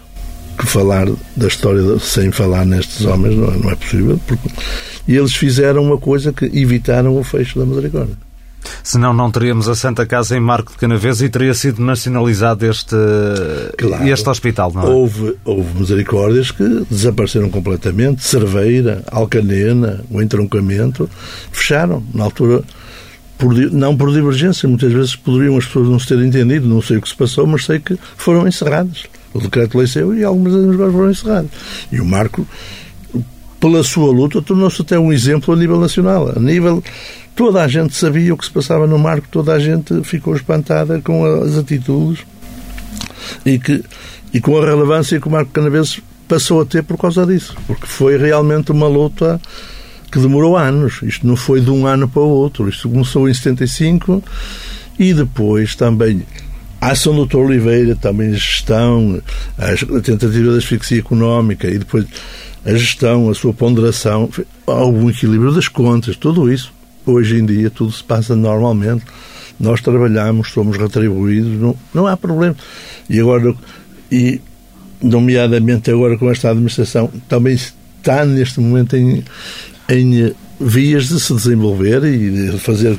[0.58, 4.50] que falar da história sem falar nestes homens não é, não é possível porque
[5.08, 8.16] e eles fizeram uma coisa que evitaram o fecho da misericórdia
[8.84, 12.96] Senão não teríamos a Santa Casa em Marco de Canaves e teria sido nacionalizado este,
[13.78, 14.86] claro, este hospital, não é?
[14.86, 18.24] Houve, houve misericórdias que desapareceram completamente.
[18.24, 21.10] Cerveira, Alcanena, o entroncamento,
[21.52, 22.04] fecharam.
[22.14, 22.64] Na altura,
[23.38, 26.98] por, não por divergência, muitas vezes poderiam as pessoas não se ter entendido, não sei
[26.98, 29.04] o que se passou, mas sei que foram encerradas.
[29.34, 31.52] O decreto-lei saiu e algumas das agora foram encerradas.
[31.92, 32.48] E o Marco,
[33.60, 36.32] pela sua luta, tornou-se até um exemplo a nível nacional.
[36.36, 36.84] A nível
[37.36, 41.02] Toda a gente sabia o que se passava no Marco, toda a gente ficou espantada
[41.02, 42.24] com as atitudes
[43.44, 43.84] e, que,
[44.32, 47.88] e com a relevância que o Marco Canaveses passou a ter por causa disso, porque
[47.88, 49.42] foi realmente uma luta
[50.12, 51.02] que demorou anos.
[51.02, 52.70] Isto não foi de um ano para o outro.
[52.70, 54.24] Isto começou em 75
[55.00, 56.24] e depois também
[56.80, 57.38] a ação do Dr.
[57.38, 59.20] Oliveira, também a gestão,
[59.58, 62.06] a tentativa de asfixia económica e depois
[62.64, 64.30] a gestão, a sua ponderação,
[64.68, 66.72] houve um equilíbrio das contas, tudo isso
[67.06, 69.04] hoje em dia tudo se passa normalmente.
[69.60, 72.56] Nós trabalhamos, somos retribuídos, não, não há problema.
[73.10, 73.54] E agora,
[74.12, 74.42] e
[75.02, 79.24] nomeadamente agora com esta administração, também está neste momento em,
[79.90, 82.98] em vias de se desenvolver e de fazer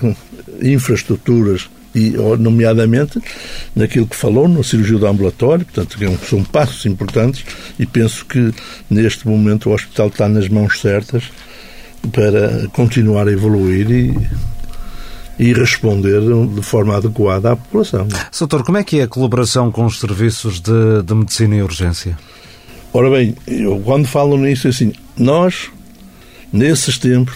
[0.63, 3.21] infraestruturas e nomeadamente
[3.75, 5.97] naquilo que falou no cirurgia do ambulatório, portanto
[6.29, 7.45] são passos importantes
[7.79, 8.53] e penso que
[8.91, 11.25] neste momento o hospital está nas mãos certas
[12.13, 14.29] para continuar a evoluir e,
[15.39, 16.21] e responder
[16.55, 18.07] de forma adequada à população.
[18.31, 22.17] Soutor, como é que é a colaboração com os serviços de, de medicina e urgência?
[22.93, 25.71] Ora bem, eu quando falo nisso, assim, nós,
[26.53, 27.35] nesses tempos,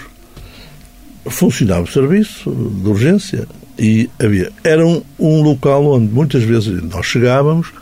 [1.26, 3.46] funcionava o serviço de urgência
[3.78, 4.52] e havia.
[4.64, 7.72] Era um, um local onde muitas vezes nós chegávamos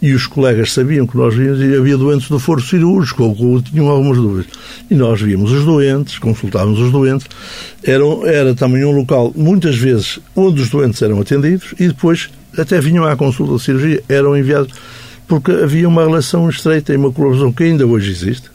[0.00, 3.88] e os colegas sabiam que nós víamos e havia doentes do foro cirúrgico ou tinham
[3.88, 4.52] algumas dúvidas.
[4.88, 7.26] E nós víamos os doentes, consultávamos os doentes.
[7.82, 12.80] Era, era também um local, muitas vezes, onde os doentes eram atendidos e depois até
[12.80, 14.72] vinham à consulta de cirurgia, eram enviados,
[15.26, 18.50] porque havia uma relação estreita e uma colaboração que ainda hoje existe,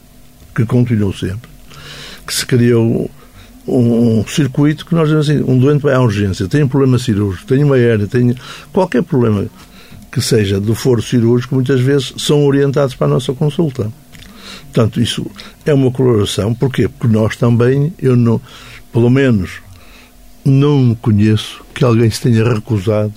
[0.54, 1.50] que continuou sempre,
[2.26, 3.10] que se criou
[3.66, 7.46] um, circuito que nós dizemos assim, um doente vai à urgência, tem um problema cirúrgico,
[7.46, 8.34] tem uma hernia, tem
[8.72, 9.46] qualquer problema
[10.14, 13.90] que seja do foro cirúrgico, muitas vezes são orientados para a nossa consulta.
[14.66, 15.26] Portanto, isso
[15.66, 16.54] é uma colaboração.
[16.54, 16.86] Porquê?
[16.86, 18.40] Porque nós também, eu não,
[18.92, 19.54] pelo menos,
[20.44, 23.12] não conheço que alguém se tenha recusado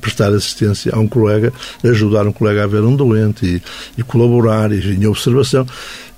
[0.00, 1.52] prestar assistência a um colega,
[1.84, 3.62] ajudar um colega a ver um doente e,
[3.96, 5.64] e colaborar e em observação.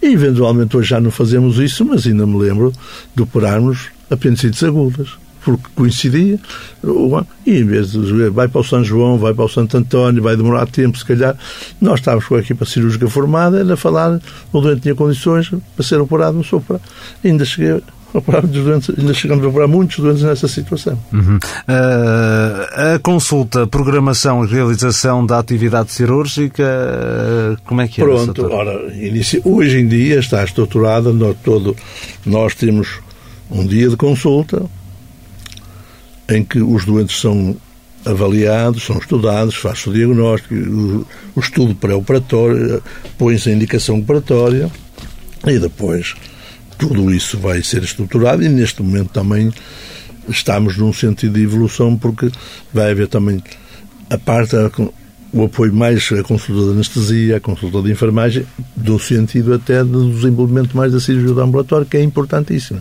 [0.00, 2.72] E, eventualmente, hoje já não fazemos isso, mas ainda me lembro
[3.14, 6.40] de operarmos apendicites agudas porque coincidia,
[7.46, 10.36] e em vez de vai para o São João, vai para o Santo António, vai
[10.36, 11.36] demorar tempo, se calhar,
[11.80, 14.20] nós estávamos com a equipa cirúrgica formada, era falar,
[14.52, 16.82] o doente tinha condições para ser operado, não sou operado.
[17.24, 17.80] Ainda cheguei
[18.48, 20.98] doentes, ainda chegamos a operar muitos doentes nessa situação.
[21.12, 21.36] Uhum.
[21.36, 28.04] Uh, a consulta, programação e realização da atividade cirúrgica, como é que é?
[28.04, 31.76] Pronto, ora, inicia, hoje em dia está estruturada, nós, todo,
[32.24, 32.98] nós temos
[33.48, 34.62] um dia de consulta,
[36.28, 37.56] em que os doentes são
[38.04, 42.82] avaliados, são estudados, faz-se o diagnóstico, o, o estudo pré-operatório,
[43.18, 44.70] põe-se a indicação operatória
[45.46, 46.14] e depois
[46.78, 49.52] tudo isso vai ser estruturado e neste momento também
[50.28, 52.30] estamos num sentido de evolução porque
[52.72, 53.42] vai haver também
[54.10, 54.54] a parte
[55.32, 60.10] o apoio mais à consulta de anestesia, à consulta de enfermagem, do sentido até do
[60.10, 62.80] desenvolvimento mais da cirurgia do ambulatório, que é importantíssimo.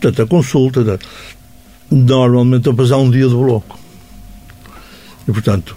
[0.00, 0.98] Portanto, a consulta
[1.94, 3.78] normalmente eu passar um dia de bloco.
[5.28, 5.76] E, portanto,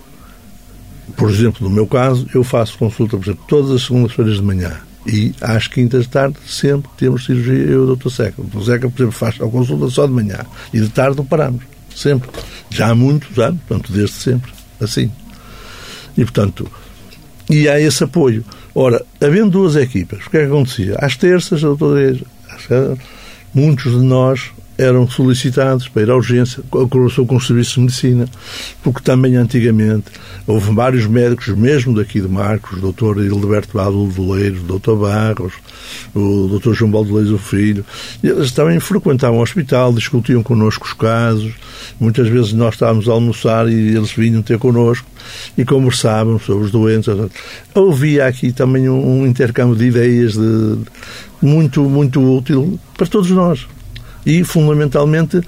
[1.15, 4.77] por exemplo, no meu caso, eu faço consulta, por exemplo, todas as segundas-feiras de manhã
[5.05, 8.09] e às quintas de tarde sempre temos cirurgia eu e o Dr.
[8.09, 8.41] Seca.
[8.41, 8.63] O Dr.
[8.63, 10.39] Seca, por exemplo, faz a consulta só de manhã
[10.73, 11.63] e de tarde não paramos.
[11.95, 12.29] Sempre.
[12.69, 14.51] Já há muitos anos, portanto, desde sempre.
[14.81, 15.11] Assim.
[16.17, 16.69] E, portanto,
[17.49, 18.43] e há esse apoio.
[18.73, 20.97] Ora, havendo duas equipas, o que é que acontecia?
[20.99, 21.97] Às terças, doutor
[23.53, 28.29] muitos de nós eram solicitados para ir à urgência, colaboração com os serviços de medicina,
[28.83, 30.05] porque também antigamente
[30.45, 33.21] houve vários médicos, mesmo daqui de Marcos, o Dr.
[33.21, 34.95] Hildeberto Adolfo Doleiros, o Dr.
[34.95, 35.53] Barros,
[36.13, 36.73] o Dr.
[36.73, 37.85] João Baldoleiros, o filho,
[38.23, 41.53] eles também frequentavam o hospital, discutiam connosco os casos,
[41.99, 45.07] muitas vezes nós estávamos a almoçar e eles vinham ter connosco
[45.57, 47.07] e conversavam sobre os doentes.
[47.73, 50.77] Havia aqui também um intercâmbio de ideias de,
[51.41, 53.67] muito, muito útil para todos nós
[54.25, 55.41] e, fundamentalmente,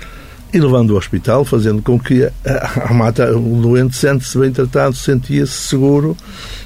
[0.54, 5.54] e levando ao hospital, fazendo com que a, mata, o doente sente-se bem tratado, sentia-se
[5.54, 6.16] seguro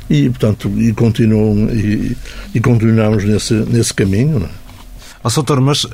[0.10, 2.16] e, portanto, e, continuam, e,
[2.54, 4.44] e continuamos nesse, nesse caminho.
[4.46, 4.62] É?
[5.24, 5.90] Oh, Soutor, mas uh,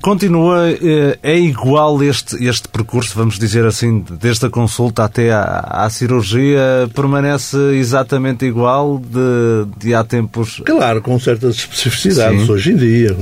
[0.00, 5.60] continua, uh, é igual este, este percurso, vamos dizer assim, desde a consulta até à,
[5.84, 10.62] à cirurgia, permanece exatamente igual de, de há tempos?
[10.64, 12.52] Claro, com certas especificidades Sim.
[12.52, 13.16] hoje em dia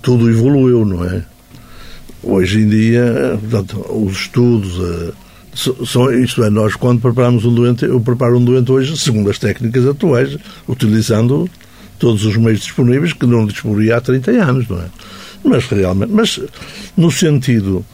[0.00, 1.22] tudo evoluiu, não é?
[2.22, 5.12] Hoje em dia, portanto, os estudos, eh,
[5.84, 9.38] são, isto é, nós quando preparamos um doente, eu preparo um doente hoje segundo as
[9.38, 11.50] técnicas atuais, utilizando
[11.98, 14.86] todos os meios disponíveis que não dispunha há 30 anos, não é?
[15.44, 16.40] Mas realmente, mas
[16.96, 17.84] no sentido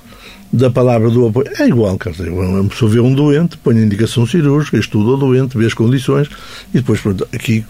[0.52, 1.48] da palavra do apoio.
[1.58, 5.16] É igual, quer dizer, uma pessoa vê um doente, põe a indicação cirúrgica, estuda o
[5.16, 6.28] doente, vê as condições
[6.72, 7.64] e depois, pronto, aqui,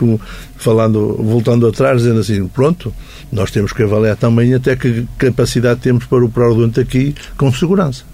[0.56, 2.94] falando, voltando atrás, dizendo assim, pronto,
[3.32, 7.52] nós temos que avaliar também até que capacidade temos para operar o doente aqui com
[7.52, 8.04] segurança.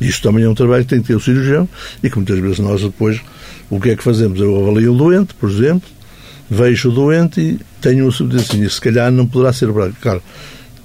[0.00, 1.68] Isto também é um trabalho que tem que ter o cirurgião
[2.02, 3.20] e que muitas vezes nós depois,
[3.68, 4.40] o que é que fazemos?
[4.40, 5.88] Eu avalio o doente, por exemplo,
[6.50, 9.94] vejo o doente e tenho um assim, se calhar não poderá ser operado.
[10.00, 10.22] Claro,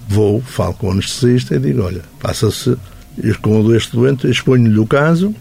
[0.09, 2.75] vou, falo com o anestesista e digo, olha, passa-se
[3.41, 5.33] com este doente, exponho-lhe o caso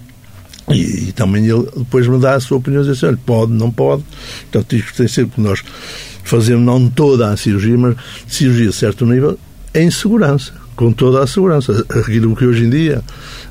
[0.68, 3.70] e, e, também ele depois me dá a sua opinião, diz assim, olha, pode, não
[3.70, 4.04] pode.
[4.50, 5.64] Portanto, isto tem sempre nós
[6.22, 9.38] fazemos não toda a cirurgia, mas cirurgia a certo nível
[9.74, 11.86] em segurança, com toda a segurança.
[11.88, 13.02] Aquilo que hoje em dia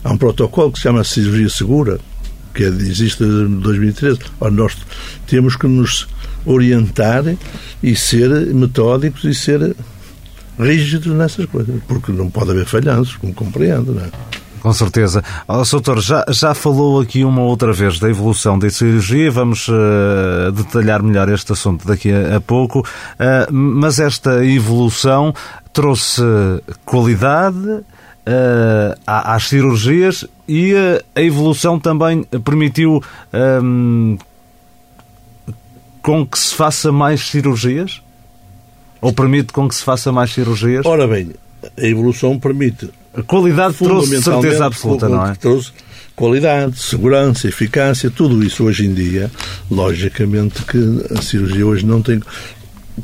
[0.03, 1.99] há um protocolo que se chama cirurgia segura,
[2.53, 4.19] que é, existe desde 2013.
[4.39, 4.77] Ora, nós
[5.25, 6.07] temos que nos
[6.45, 7.23] orientar
[7.81, 9.75] e ser metódicos e ser
[10.59, 14.09] rígidos nessas coisas, porque não pode haver falhanços, como compreendo, não é?
[14.59, 15.23] Com certeza.
[15.47, 20.51] Oh, Soutor, já, já falou aqui uma outra vez da evolução da cirurgia, vamos uh,
[20.51, 25.33] detalhar melhor este assunto daqui a, a pouco, uh, mas esta evolução
[25.71, 26.21] trouxe
[26.83, 27.83] qualidade
[28.27, 33.01] uh, às cirurgias e uh, a evolução também permitiu
[33.63, 34.17] um,
[36.01, 38.01] com que se faça mais cirurgias?
[39.01, 40.85] Ou permite com que se faça mais cirurgias?
[40.85, 41.31] Ora bem,
[41.77, 42.89] a evolução permite.
[43.15, 45.35] A qualidade trouxe certeza absoluta, não é?
[45.35, 45.71] Trouxe
[46.15, 49.31] qualidade, segurança, eficácia, tudo isso hoje em dia,
[49.69, 50.77] logicamente que
[51.15, 52.19] a cirurgia hoje não tem.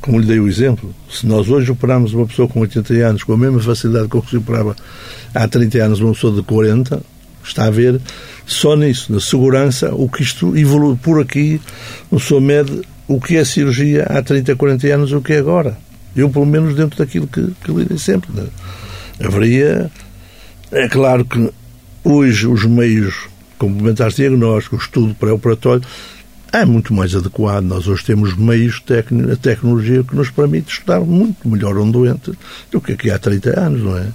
[0.01, 3.33] Como lhe dei o exemplo, se nós hoje operarmos uma pessoa com 80 anos com
[3.33, 4.75] a mesma facilidade com que se operava
[5.35, 6.99] há 30 anos uma pessoa de 40,
[7.43, 8.01] está a ver
[8.45, 11.61] só nisso, na segurança, o que isto evolui por aqui,
[12.09, 15.37] o senhor mede o que é cirurgia há 30, 40 anos e o que é
[15.39, 15.77] agora.
[16.15, 18.31] Eu, pelo menos, dentro daquilo que, que lidei sempre.
[18.31, 18.45] Né?
[19.23, 19.91] Haveria.
[20.71, 21.51] É claro que
[22.03, 25.83] hoje os meios complementares diagnósticos, o estudo pré-operatório,
[26.51, 27.63] é muito mais adequado.
[27.63, 28.81] Nós hoje temos meios,
[29.31, 32.31] a tecnologia que nos permite estudar muito melhor um doente
[32.71, 34.07] do que aqui há 30 anos, não é?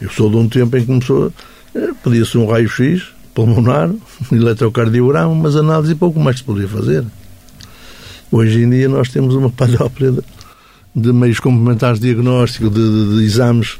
[0.00, 1.32] Eu sou de um tempo em que começou,
[1.74, 4.00] eh, pedia-se um raio-x pulmonar, um
[4.36, 7.04] eletrocardiograma, mas análise pouco mais se podia fazer.
[8.30, 10.22] Hoje em dia nós temos uma panóplia de,
[10.94, 13.78] de meios complementares de diagnóstico, de, de, de exames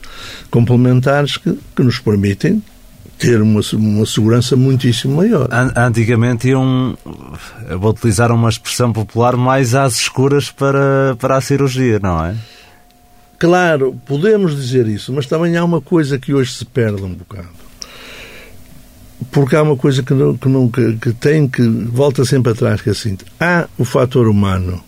[0.51, 2.63] complementares que, que, nos permitem
[3.19, 5.49] ter uma, uma segurança muitíssimo maior.
[5.77, 6.97] Antigamente iam,
[7.79, 12.35] vou utilizar uma expressão popular, mais às escuras para, para a cirurgia, não é?
[13.39, 17.70] Claro, podemos dizer isso, mas também há uma coisa que hoje se perde um bocado
[19.31, 22.93] porque há uma coisa que, que, que, que, tem que volta sempre atrás, que é
[22.93, 24.83] assim, há o fator humano.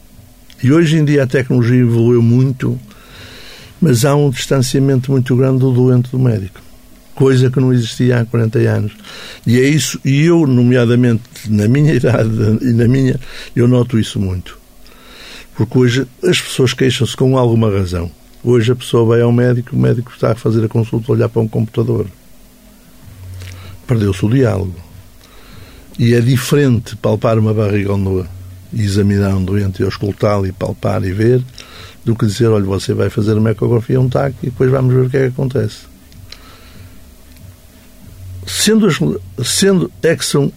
[0.62, 2.78] E hoje em dia a tecnologia evoluiu muito,
[3.80, 6.60] mas há um distanciamento muito grande do doente do médico.
[7.14, 8.92] Coisa que não existia há 40 anos.
[9.46, 12.30] E é isso, e eu, nomeadamente, na minha idade
[12.62, 13.20] e na minha,
[13.54, 14.58] eu noto isso muito.
[15.54, 18.10] Porque hoje as pessoas queixam-se com alguma razão.
[18.42, 21.42] Hoje a pessoa vai ao médico, o médico está a fazer a consulta, olhar para
[21.42, 22.06] um computador
[23.92, 24.74] perdeu-se o diálogo.
[25.98, 28.26] E é diferente palpar uma barriga nua
[28.72, 31.42] e examinar um doente e auscultá-lo e palpar e ver
[32.02, 35.00] do que dizer, olha, você vai fazer uma ecografia, um TAC e depois vamos ver
[35.02, 35.92] o que é que acontece.
[38.46, 40.50] Sendo, sendo é que são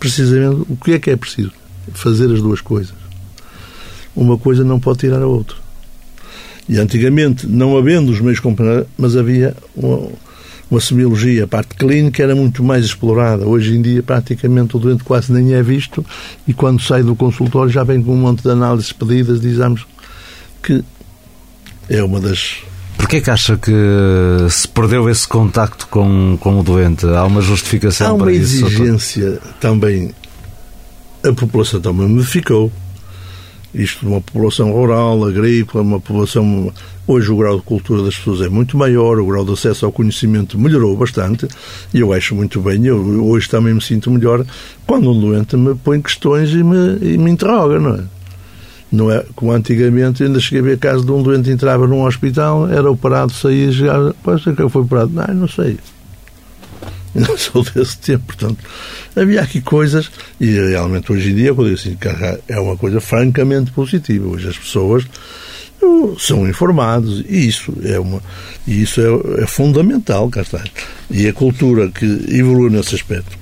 [0.00, 1.52] precisamente o que é que é preciso?
[1.92, 2.94] Fazer as duas coisas.
[4.14, 5.56] Uma coisa não pode tirar a outra.
[6.68, 10.08] E antigamente, não havendo os meios complementares, mas havia uma,
[10.70, 13.46] uma semiologia, a parte clínica era muito mais explorada.
[13.46, 16.04] Hoje em dia, praticamente, o doente quase nem é visto
[16.46, 19.84] e quando sai do consultório já vem com um monte de análises pedidas de exames
[20.62, 20.82] que
[21.88, 22.56] é uma das...
[22.98, 23.70] Porquê que acha que
[24.50, 27.06] se perdeu esse contacto com, com o doente?
[27.06, 28.64] Há uma justificação para isso?
[28.64, 30.12] Há uma exigência também.
[31.22, 32.72] A população também modificou
[33.76, 36.72] isto de uma população rural, agrícola, uma população.
[37.06, 39.92] Hoje o grau de cultura das pessoas é muito maior, o grau de acesso ao
[39.92, 41.46] conhecimento melhorou bastante
[41.94, 42.84] e eu acho muito bem.
[42.86, 44.44] Eu hoje também me sinto melhor
[44.86, 48.00] quando um doente me põe questões e me, e me interroga, não é?
[48.90, 52.68] Não é como antigamente, ainda cheguei a ver caso de um doente entrava num hospital,
[52.68, 55.10] era operado, saía, já, pois é que foi operado.
[55.12, 55.76] Não, não sei.
[57.16, 58.58] Não sou desse tempo, portanto,
[59.14, 61.96] havia aqui coisas, e realmente hoje em dia, quando eu assim,
[62.48, 64.26] é uma coisa francamente positiva.
[64.26, 65.04] Hoje as pessoas
[66.18, 68.22] são informados e isso é uma
[68.66, 70.62] e isso é, é, fundamental cá está
[71.10, 73.38] e a cultura que evoluiu nesse aspecto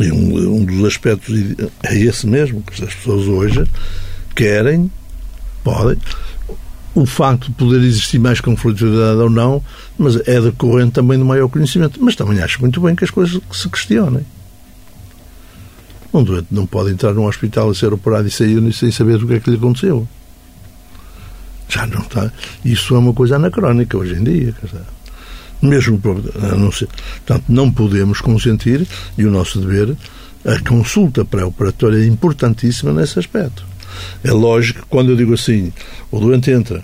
[0.00, 1.34] e um, um dos aspectos
[1.82, 3.64] é esse mesmo que as pessoas hoje
[4.34, 4.90] querem
[5.62, 5.96] podem
[6.94, 9.62] o facto de poder existir mais conflitualidade ou não,
[9.98, 11.98] mas é decorrente também do maior conhecimento.
[12.02, 14.24] Mas também acho muito bem que as coisas se questionem.
[16.12, 19.26] Um doente não pode entrar num hospital e ser operado e sair sem saber o
[19.26, 20.06] que é que lhe aconteceu.
[21.68, 22.30] Já não está.
[22.64, 24.54] Isso é uma coisa anacrónica hoje em dia.
[25.60, 26.00] Mesmo
[26.56, 26.88] não ser.
[27.26, 28.86] Portanto, não podemos consentir,
[29.18, 29.96] e o nosso dever,
[30.44, 33.66] a consulta pré-operatória é importantíssima nesse aspecto.
[34.22, 35.72] É lógico que quando eu digo assim,
[36.10, 36.82] o doente entra,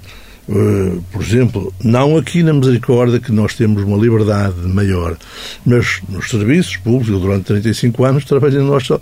[0.48, 5.16] uh, por exemplo, não aqui na Misericórdia, que nós temos uma liberdade maior,
[5.64, 9.00] mas nos serviços públicos, durante 35 anos trabalhei no nosso.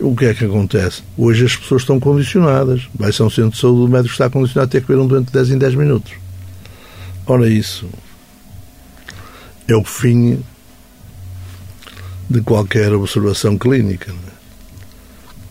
[0.00, 1.02] O que é que acontece?
[1.16, 2.82] Hoje as pessoas estão condicionadas.
[2.94, 5.08] Vai-se a um centro de saúde, o médico está condicionado a ter que ver um
[5.08, 6.12] doente de 10 em 10 minutos.
[7.26, 7.88] Ora, isso
[9.68, 10.42] é o fim
[12.28, 14.12] de qualquer observação clínica.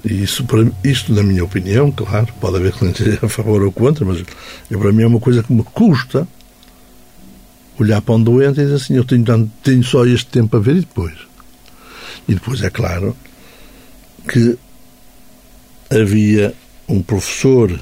[0.09, 0.45] E isso,
[0.85, 4.23] isto, na minha opinião, claro, pode haver clientes a favor ou contra, mas
[4.71, 6.25] eu, para mim é uma coisa que me custa
[7.77, 10.77] olhar para um doente e dizer assim, eu tenho, tenho só este tempo a ver
[10.77, 11.13] e depois.
[12.25, 13.17] E depois, é claro,
[14.31, 14.57] que
[15.89, 16.53] havia
[16.87, 17.77] um professor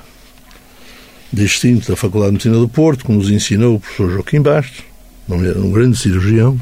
[1.32, 4.84] distinto da Faculdade de Medicina do Porto, que nos ensinou o professor Joaquim Bastos,
[5.30, 6.60] um grande cirurgião,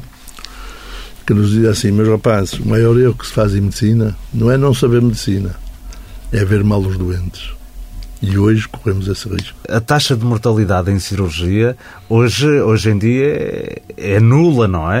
[1.26, 4.50] que nos dizia assim, meus rapazes, o maior erro que se faz em medicina não
[4.50, 5.54] é não saber medicina,
[6.32, 7.52] é ver mal os doentes.
[8.20, 9.56] E hoje corremos esse risco.
[9.68, 11.76] A taxa de mortalidade em cirurgia
[12.08, 15.00] hoje, hoje em dia é nula, não é?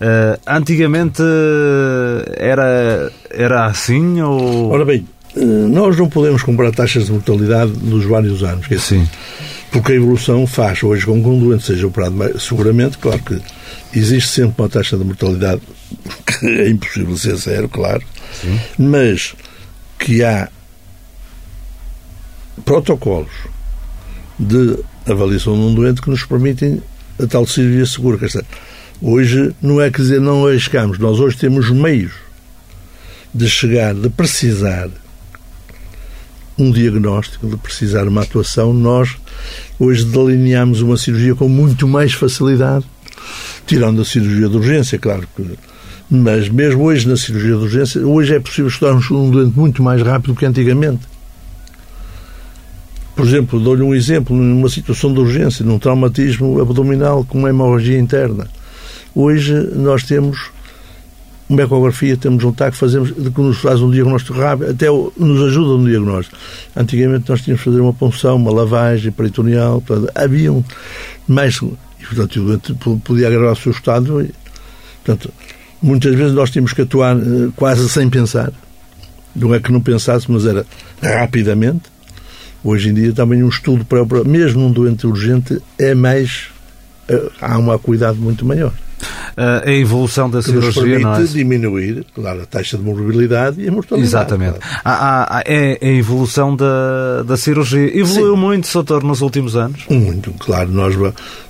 [0.00, 1.22] Uh, antigamente
[2.36, 4.70] era, era assim ou...
[4.70, 5.06] Ora bem,
[5.36, 8.66] eh, nós não podemos comparar taxas de mortalidade nos vários anos.
[8.70, 9.08] É Sim.
[9.74, 13.42] Porque a evolução faz hoje com que um doente seja operado seguramente, claro que
[13.92, 15.62] existe sempre uma taxa de mortalidade
[16.24, 18.00] que é impossível ser zero, claro,
[18.40, 18.60] Sim.
[18.78, 19.34] mas
[19.98, 20.48] que há
[22.64, 23.32] protocolos
[24.38, 24.78] de
[25.10, 26.80] avaliação de um doente que nos permitem
[27.20, 28.18] a tal cirurgia segura.
[29.02, 32.12] Hoje não é quer dizer não arriscamos, nós hoje temos meios
[33.34, 34.88] de chegar, de precisar
[36.58, 39.16] um diagnóstico, de precisar uma atuação, nós
[39.78, 42.84] hoje delineamos uma cirurgia com muito mais facilidade,
[43.66, 45.44] tirando a cirurgia de urgência, claro que.
[46.10, 50.02] Mas mesmo hoje na cirurgia de urgência, hoje é possível estudarmos um doente muito mais
[50.02, 51.00] rápido que antigamente.
[53.16, 57.98] Por exemplo, dou-lhe um exemplo, numa situação de urgência, num traumatismo abdominal com uma hemorragia
[57.98, 58.48] interna.
[59.14, 60.50] Hoje nós temos
[61.48, 65.82] uma ecografia, temos um TAC, fazemos, que nos faz um diagnóstico rápido, até nos ajuda
[65.82, 66.36] no diagnóstico.
[66.74, 70.64] Antigamente nós tínhamos que fazer uma punção, uma lavagem peritoneal, portanto, haviam
[71.28, 71.56] mais.
[71.56, 72.74] E, portanto, o doente
[73.04, 74.26] podia agravar o seu estado.
[75.04, 75.32] Portanto,
[75.82, 78.50] muitas vezes nós tínhamos que atuar eh, quase sem pensar.
[79.36, 80.64] Não é que não pensasse, mas era
[81.02, 81.92] rapidamente.
[82.62, 86.48] Hoje em dia também um estudo para mesmo num doente urgente é mais
[87.08, 88.72] eh, há uma cuidado muito maior.
[89.36, 91.24] Uh, a evolução da que cirurgia nos não é?
[91.24, 94.08] diminuir, claro, a taxa de morbilidade e a mortalidade.
[94.08, 94.58] Exatamente.
[94.58, 94.80] Claro.
[94.84, 97.98] Há, há, é a evolução da, da cirurgia.
[97.98, 98.40] Evoluiu Sim.
[98.40, 99.84] muito, doutor, nos últimos anos?
[99.90, 100.70] Muito, claro.
[100.70, 100.94] Nós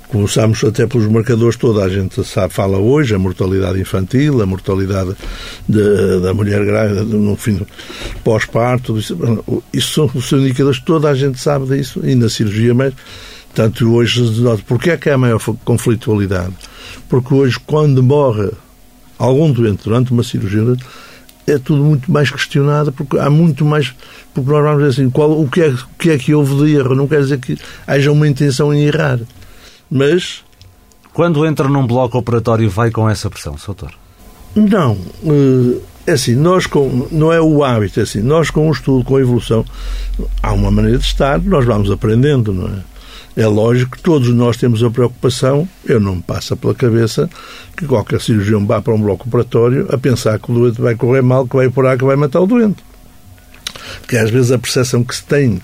[0.09, 5.15] começamos até pelos marcadores, toda a gente sabe, fala hoje, a mortalidade infantil, a mortalidade
[5.69, 7.61] de, da mulher grávida no fim
[8.23, 9.17] pós-parto, isso,
[9.73, 12.97] isso são os indicadores, toda a gente sabe disso, e na cirurgia mesmo.
[13.55, 14.23] Tanto hoje,
[14.67, 16.53] porque é que há maior conflitualidade?
[17.09, 18.51] Porque hoje, quando morre
[19.19, 20.77] algum doente durante uma cirurgia,
[21.47, 23.95] é tudo muito mais questionado, porque há muito mais.
[24.33, 26.77] Porque nós vamos dizer assim, qual, o, que é, o que é que houve de
[26.77, 26.95] erro?
[26.95, 29.21] Não quer dizer que haja uma intenção em errar.
[29.91, 30.43] Mas.
[31.13, 33.93] Quando entra num bloco operatório, vai com essa pressão, doutor?
[34.57, 34.99] Não.
[36.07, 37.07] É assim, nós com.
[37.13, 39.65] Não é o hábito, é assim, nós com o estudo, com a evolução,
[40.43, 42.94] há uma maneira de estar, nós vamos aprendendo, não é?
[43.37, 47.29] É lógico que todos nós temos a preocupação, eu não me passa pela cabeça
[47.77, 51.21] que qualquer cirurgião vá para um bloco operatório a pensar que o doente vai correr
[51.21, 52.85] mal, que vai por aí, que vai matar o doente.
[54.01, 55.61] Porque às vezes a percepção que se tem,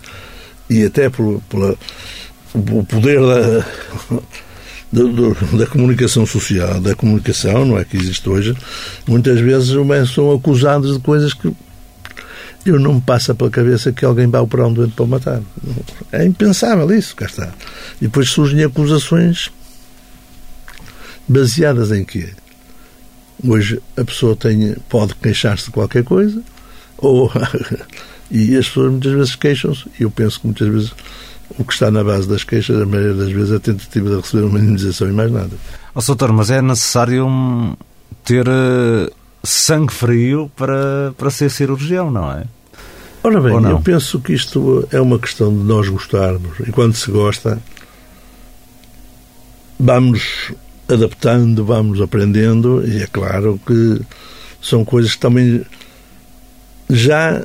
[0.68, 1.76] e até pela,
[2.54, 3.64] o poder da,
[4.92, 8.56] da, da, comunicação social, da comunicação, não é que existe hoje,
[9.06, 9.76] muitas vezes
[10.12, 11.52] são acusados de coisas que
[12.64, 15.42] eu não me passa pela cabeça que alguém vá operar um doente para o matar.
[16.12, 17.52] É impensável isso, cá está.
[18.00, 19.50] E depois surgem acusações
[21.26, 22.28] baseadas em quê?
[23.46, 26.42] Hoje a pessoa tem, pode queixar-se de qualquer coisa,
[26.98, 27.32] ou,
[28.30, 30.92] e as pessoas muitas vezes queixam-se, e eu penso que muitas vezes
[31.58, 34.16] o que está na base das queixas, a maioria das vezes, é a tentativa de
[34.16, 35.50] receber uma indenização e mais nada.
[35.94, 37.76] Oh, doutor, mas é necessário
[38.24, 38.46] ter
[39.42, 42.44] sangue frio para, para ser cirurgião, não é?
[43.22, 46.58] Ora bem, eu penso que isto é uma questão de nós gostarmos.
[46.60, 47.58] E quando se gosta,
[49.78, 50.52] vamos
[50.88, 54.00] adaptando, vamos aprendendo, e é claro que
[54.62, 55.64] são coisas que também
[56.88, 57.44] já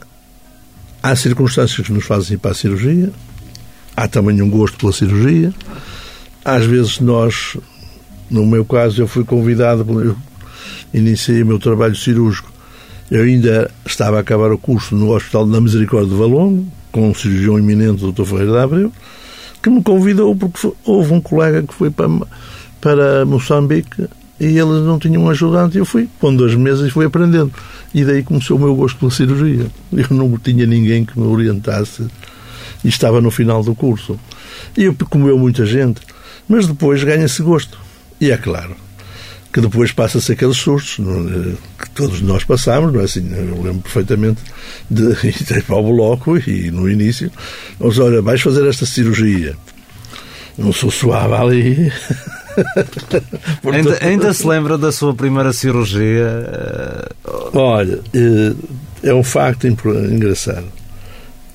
[1.03, 3.11] há circunstâncias que nos fazem ir para a cirurgia,
[3.95, 5.53] há também um gosto pela cirurgia.
[6.43, 7.57] Às vezes nós,
[8.29, 10.15] no meu caso, eu fui convidado, eu
[10.93, 12.51] iniciei o meu trabalho cirúrgico.
[13.09, 17.13] Eu ainda estava a acabar o curso no Hospital da Misericórdia de Valongo, com um
[17.13, 18.23] cirurgião eminente, o Dr.
[18.23, 18.91] Ferreira de Abreu,
[19.61, 22.09] que me convidou porque houve um colega que foi para,
[22.82, 24.07] para Moçambique
[24.39, 25.78] e eles não tinham um ajudante.
[25.78, 27.51] Eu fui, com dois meses, e fui aprendendo.
[27.93, 29.67] E daí começou o meu gosto pela cirurgia.
[29.91, 32.05] Eu não tinha ninguém que me orientasse
[32.84, 34.19] e estava no final do curso.
[34.78, 36.01] E eu comeu muita gente,
[36.47, 37.78] mas depois ganha-se gosto.
[38.19, 38.76] E é claro,
[39.55, 40.97] que depois passa-se aqueles sustos
[41.79, 43.25] que todos nós passamos, não é assim?
[43.33, 44.41] Eu lembro perfeitamente
[44.91, 47.31] de ir para o bloco e no início,
[47.79, 49.55] mas olha, vais fazer esta cirurgia.
[50.57, 51.93] Não sou suave ali.
[53.71, 56.27] ainda, ainda se lembra da sua primeira cirurgia?
[57.53, 58.01] Olha,
[59.01, 60.67] é um facto engraçado.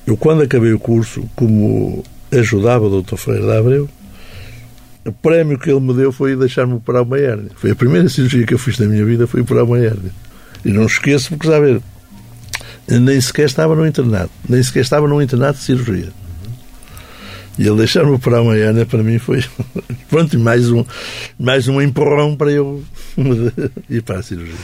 [0.07, 3.15] Eu, quando acabei o curso, como ajudava o Dr.
[3.15, 3.89] Freire de Abreu,
[5.05, 7.51] o prémio que ele me deu foi deixar-me operar uma hérnia.
[7.55, 10.11] Foi a primeira cirurgia que eu fiz na minha vida, foi operar uma hérnia.
[10.63, 11.81] E não esqueço, porque, sabe,
[12.87, 16.09] nem sequer estava no internato, nem sequer estava no internato de cirurgia.
[17.57, 19.43] E ele deixar-me operar uma hérnia para mim foi,
[20.09, 20.85] pronto, mais um,
[21.37, 22.83] mais um empurrão para eu
[23.89, 24.55] ir para a cirurgia.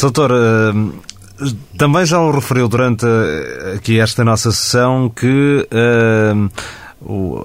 [0.00, 1.46] Doutor, eh,
[1.78, 6.50] também já o referiu durante eh, aqui esta nossa sessão que uh,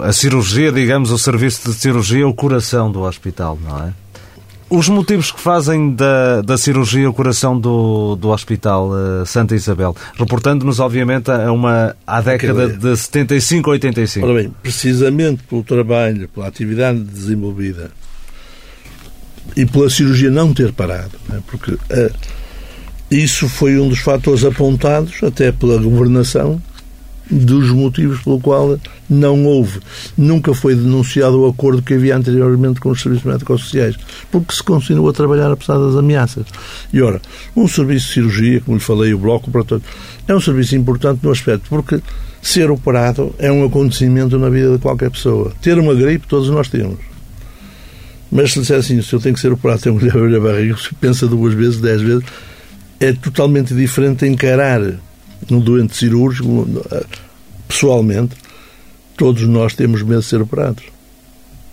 [0.02, 3.92] a cirurgia, digamos, o serviço de cirurgia o coração do hospital, não é?
[4.70, 9.96] Os motivos que fazem da, da cirurgia o coração do, do Hospital uh, Santa Isabel,
[10.14, 14.24] reportando-nos, obviamente, a uma à década de 75 a 85.
[14.24, 17.90] Ora bem, precisamente pelo trabalho, pela atividade desenvolvida
[19.56, 22.14] e pela cirurgia não ter parado, né, porque uh,
[23.10, 26.62] isso foi um dos fatores apontados até pela governação
[27.30, 28.78] dos motivos pelo qual
[29.08, 29.80] não houve,
[30.16, 33.96] nunca foi denunciado o acordo que havia anteriormente com os serviços médicos sociais,
[34.30, 36.46] porque se continua a trabalhar apesar das ameaças.
[36.92, 37.20] E ora,
[37.54, 39.86] um serviço de cirurgia, como lhe falei, o bloco todos,
[40.26, 42.00] é um serviço importante no aspecto, porque
[42.42, 45.52] ser operado é um acontecimento na vida de qualquer pessoa.
[45.60, 46.98] Ter uma gripe, todos nós temos.
[48.30, 50.76] Mas se disser assim, se eu tenho que ser operado, tenho que lhe a barriga,
[50.76, 52.24] se pensa duas vezes, dez vezes,
[53.00, 54.80] é totalmente diferente encarar
[55.50, 56.66] um doente cirúrgico,
[57.68, 58.36] pessoalmente,
[59.16, 60.84] todos nós temos medo de ser operados.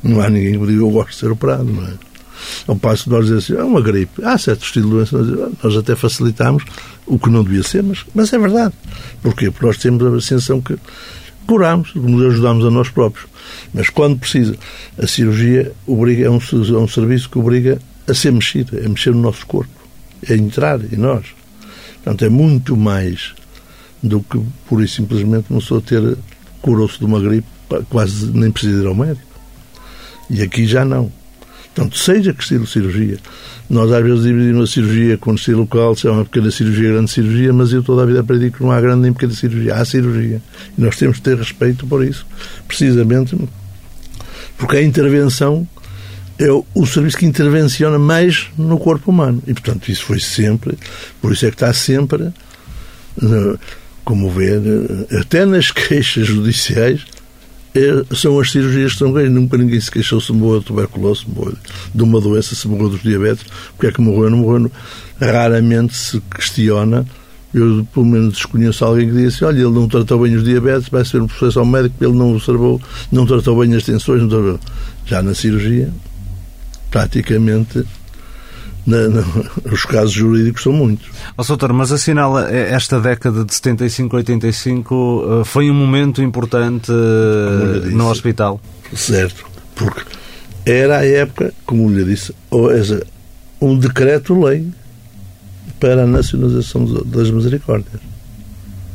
[0.04, 1.94] Não há ninguém que diga eu gosto de ser operado, não é?
[2.68, 4.24] Ao passo de nós dizer assim, é uma gripe.
[4.24, 6.64] Há certos estilos de doença, nós até facilitamos
[7.06, 8.74] o que não devia ser, mas, mas é verdade.
[9.22, 9.50] Porquê?
[9.50, 10.78] Porque nós temos a sensação que
[11.48, 13.28] curamos, nos ajudamos a nós próprios.
[13.74, 14.56] Mas quando precisa,
[15.02, 19.14] a cirurgia obriga, é, um, é um serviço que obriga a ser mexido, a mexer
[19.14, 19.72] no nosso corpo,
[20.30, 21.26] a entrar em nós.
[22.04, 23.34] Portanto, é muito mais
[24.02, 26.18] do que pura e simplesmente uma pessoa ter
[26.62, 27.48] curou-se de uma gripe,
[27.90, 29.28] quase nem precisa ir ao médico.
[30.30, 31.12] E aqui já não.
[31.74, 33.18] Portanto, seja que estilo cirurgia.
[33.70, 37.12] Nós às vezes dividimos a cirurgia com estilo local, se é uma pequena cirurgia, grande
[37.12, 39.86] cirurgia, mas eu toda a vida aprendi que não há grande nem pequena cirurgia, há
[39.86, 40.42] cirurgia.
[40.78, 42.26] E nós temos que ter respeito por isso,
[42.68, 43.38] precisamente
[44.58, 45.68] porque a intervenção
[46.40, 49.42] é o serviço que intervenciona mais no corpo humano.
[49.46, 50.78] E, portanto, isso foi sempre,
[51.22, 52.32] por isso é que está sempre
[54.08, 54.62] como ver,
[55.20, 57.02] até nas queixas judiciais,
[57.76, 59.34] é, são as cirurgias que estão ganhando.
[59.34, 61.58] Nunca ninguém se queixou se morreu de tuberculose, se morreu
[61.94, 63.44] de uma doença, se morreu dos diabetes.
[63.76, 64.30] Porque é que morreu?
[64.30, 64.72] Não morreu.
[65.20, 67.06] Raramente se questiona.
[67.54, 71.04] Eu, pelo menos, desconheço alguém que disse: olha, ele não tratou bem os diabetes, vai
[71.04, 72.82] ser um processo ao médico, ele não observou,
[73.12, 74.22] não tratou bem as tensões.
[75.06, 75.92] Já na cirurgia,
[76.90, 77.84] praticamente
[78.88, 79.24] na, na,
[79.72, 81.10] os casos jurídicos são muitos.
[81.38, 87.80] Oh, doutor, mas assinala eh, esta década de 75-85 eh, foi um momento importante eh,
[87.82, 88.62] disse, no hospital?
[88.96, 90.02] Certo, porque
[90.66, 92.34] era a época, como lhe disse,
[93.62, 94.68] um decreto-lei
[95.80, 98.02] para a nacionalização das misericórdias.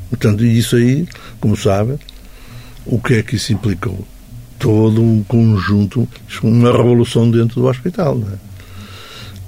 [0.08, 1.06] Portanto, isso aí,
[1.40, 1.98] como sabe,
[2.84, 4.06] o que é que isso implicou?
[4.58, 6.08] Todo um conjunto,
[6.42, 8.51] uma revolução dentro do hospital, não é?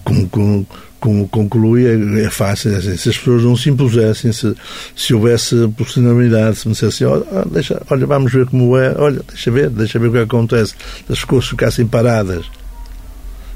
[0.04, 0.66] Como, como,
[1.00, 2.74] como conclui, é, é fácil.
[2.74, 4.54] É assim, se as pessoas não se impusessem, se,
[4.94, 9.50] se houvesse possibilidade, se me dissessem, olha, deixa, olha, vamos ver como é, olha, deixa
[9.50, 10.74] ver, deixa ver o que acontece,
[11.08, 12.46] as coisas ficassem paradas.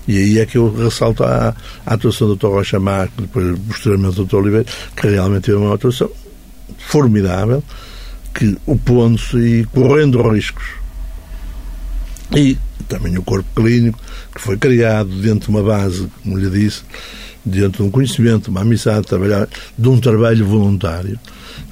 [0.07, 2.47] E aí é que eu ressalto a, a atuação do Dr.
[2.47, 4.37] Rocha Marco, depois, posteriormente, do Dr.
[4.37, 6.11] Oliveira, que realmente teve uma atuação
[6.79, 7.63] formidável,
[8.35, 10.65] que opondo-se e correndo riscos.
[12.35, 12.57] E
[12.89, 13.99] também o corpo clínico,
[14.35, 16.83] que foi criado dentro de uma base, como lhe disse,
[17.45, 21.19] dentro de um conhecimento, uma amizade, trabalhar, de um trabalho voluntário,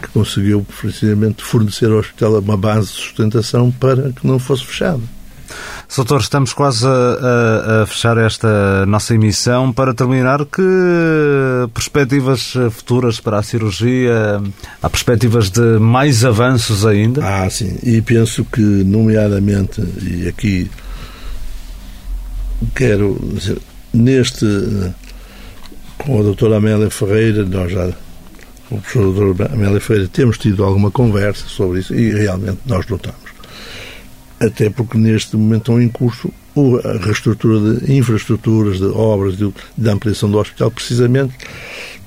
[0.00, 5.02] que conseguiu precisamente fornecer ao hospital uma base de sustentação para que não fosse fechado.
[5.88, 9.72] Soutor, estamos quase a, a, a, fechar esta nossa emissão.
[9.72, 10.62] Para terminar, que
[11.72, 14.42] perspectivas futuras para a cirurgia?
[14.82, 17.24] Há perspectivas de mais avanços ainda?
[17.24, 17.78] Ah, sim.
[17.84, 20.68] E penso que, nomeadamente, e aqui
[22.74, 23.58] quero dizer,
[23.92, 24.46] neste
[25.98, 27.92] com a doutora Amélia Ferreira, nós já
[28.68, 32.86] com o professor doutor Amélia Ferreira temos tido alguma conversa sobre isso e realmente nós
[32.86, 33.30] notamos.
[34.40, 36.30] Até porque neste momento estão em curso
[36.84, 41.34] a reestrutura de infraestruturas, de obras, de, de ampliação do hospital, precisamente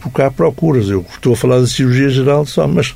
[0.02, 0.90] porque há procuras.
[0.90, 2.96] Eu estou a falar de cirurgia geral só, mas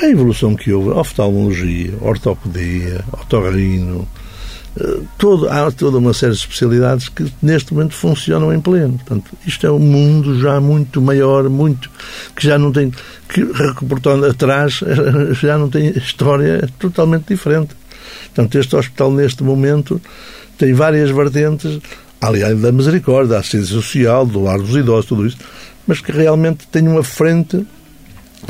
[0.00, 4.08] a evolução que houve, oftalmologia, ortopedia, otorrino,
[5.16, 8.94] todo, há toda uma série de especialidades que neste momento funcionam em pleno.
[8.94, 11.90] Portanto, isto é um mundo já muito maior, muito
[12.36, 12.92] que já não tem
[13.28, 13.42] que
[13.80, 14.80] reportando atrás
[15.40, 17.74] já não tem história totalmente diferente.
[18.26, 20.00] Portanto, este hospital, neste momento,
[20.56, 21.80] tem várias vertentes,
[22.20, 25.38] aliás, da misericórdia, da assistência social, do lar dos idosos, tudo isso,
[25.86, 27.66] mas que realmente tem uma frente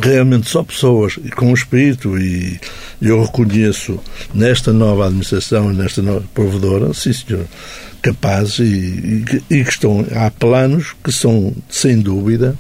[0.01, 2.59] realmente só pessoas com espírito e
[3.01, 3.99] eu reconheço
[4.33, 7.47] nesta nova administração e nesta nova provedora, sim senhor,
[8.01, 12.57] capazes e, e, e que estão, há planos que são, sem dúvida,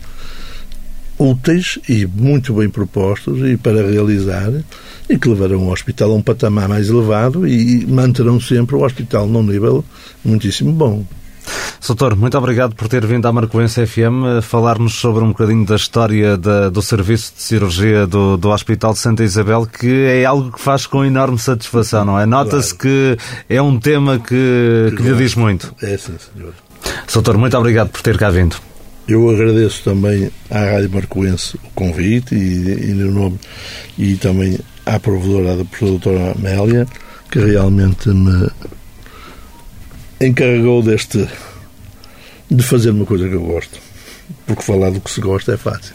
[1.18, 4.52] úteis e muito bem propostos e para realizar
[5.08, 9.26] e que levarão o hospital a um patamar mais elevado e manterão sempre o hospital
[9.26, 9.84] num nível
[10.24, 11.04] muitíssimo bom.
[11.80, 16.36] Soutor, muito obrigado por ter vindo à Marcoense FM falar-nos sobre um bocadinho da história
[16.36, 20.60] da, do serviço de cirurgia do, do Hospital de Santa Isabel, que é algo que
[20.60, 22.26] faz com enorme satisfação, não é?
[22.26, 23.16] Nota-se claro.
[23.16, 25.74] que é um tema que, que lhe diz muito.
[25.82, 26.52] É sim, senhor.
[27.06, 28.56] Soutor, muito obrigado por ter cá vindo.
[29.08, 33.38] Eu agradeço também à Rádio Marcoense o convite e, e no nome
[33.96, 36.86] e também à provedora, da doutora Amélia,
[37.30, 38.50] que realmente me
[40.20, 41.26] encarregou deste
[42.50, 43.78] de fazer uma coisa que eu gosto.
[44.46, 45.94] Porque falar do que se gosta é fácil.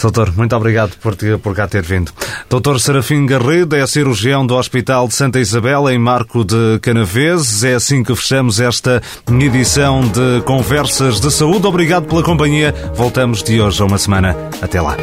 [0.00, 2.12] Doutor, muito obrigado por, por cá ter vindo.
[2.50, 7.64] Doutor Serafim Garrido é cirurgião do Hospital de Santa Isabel, em Marco de Canaveses.
[7.64, 11.66] É assim que fechamos esta edição de Conversas de Saúde.
[11.66, 12.74] Obrigado pela companhia.
[12.94, 14.36] Voltamos de hoje a uma semana.
[14.60, 14.96] Até lá.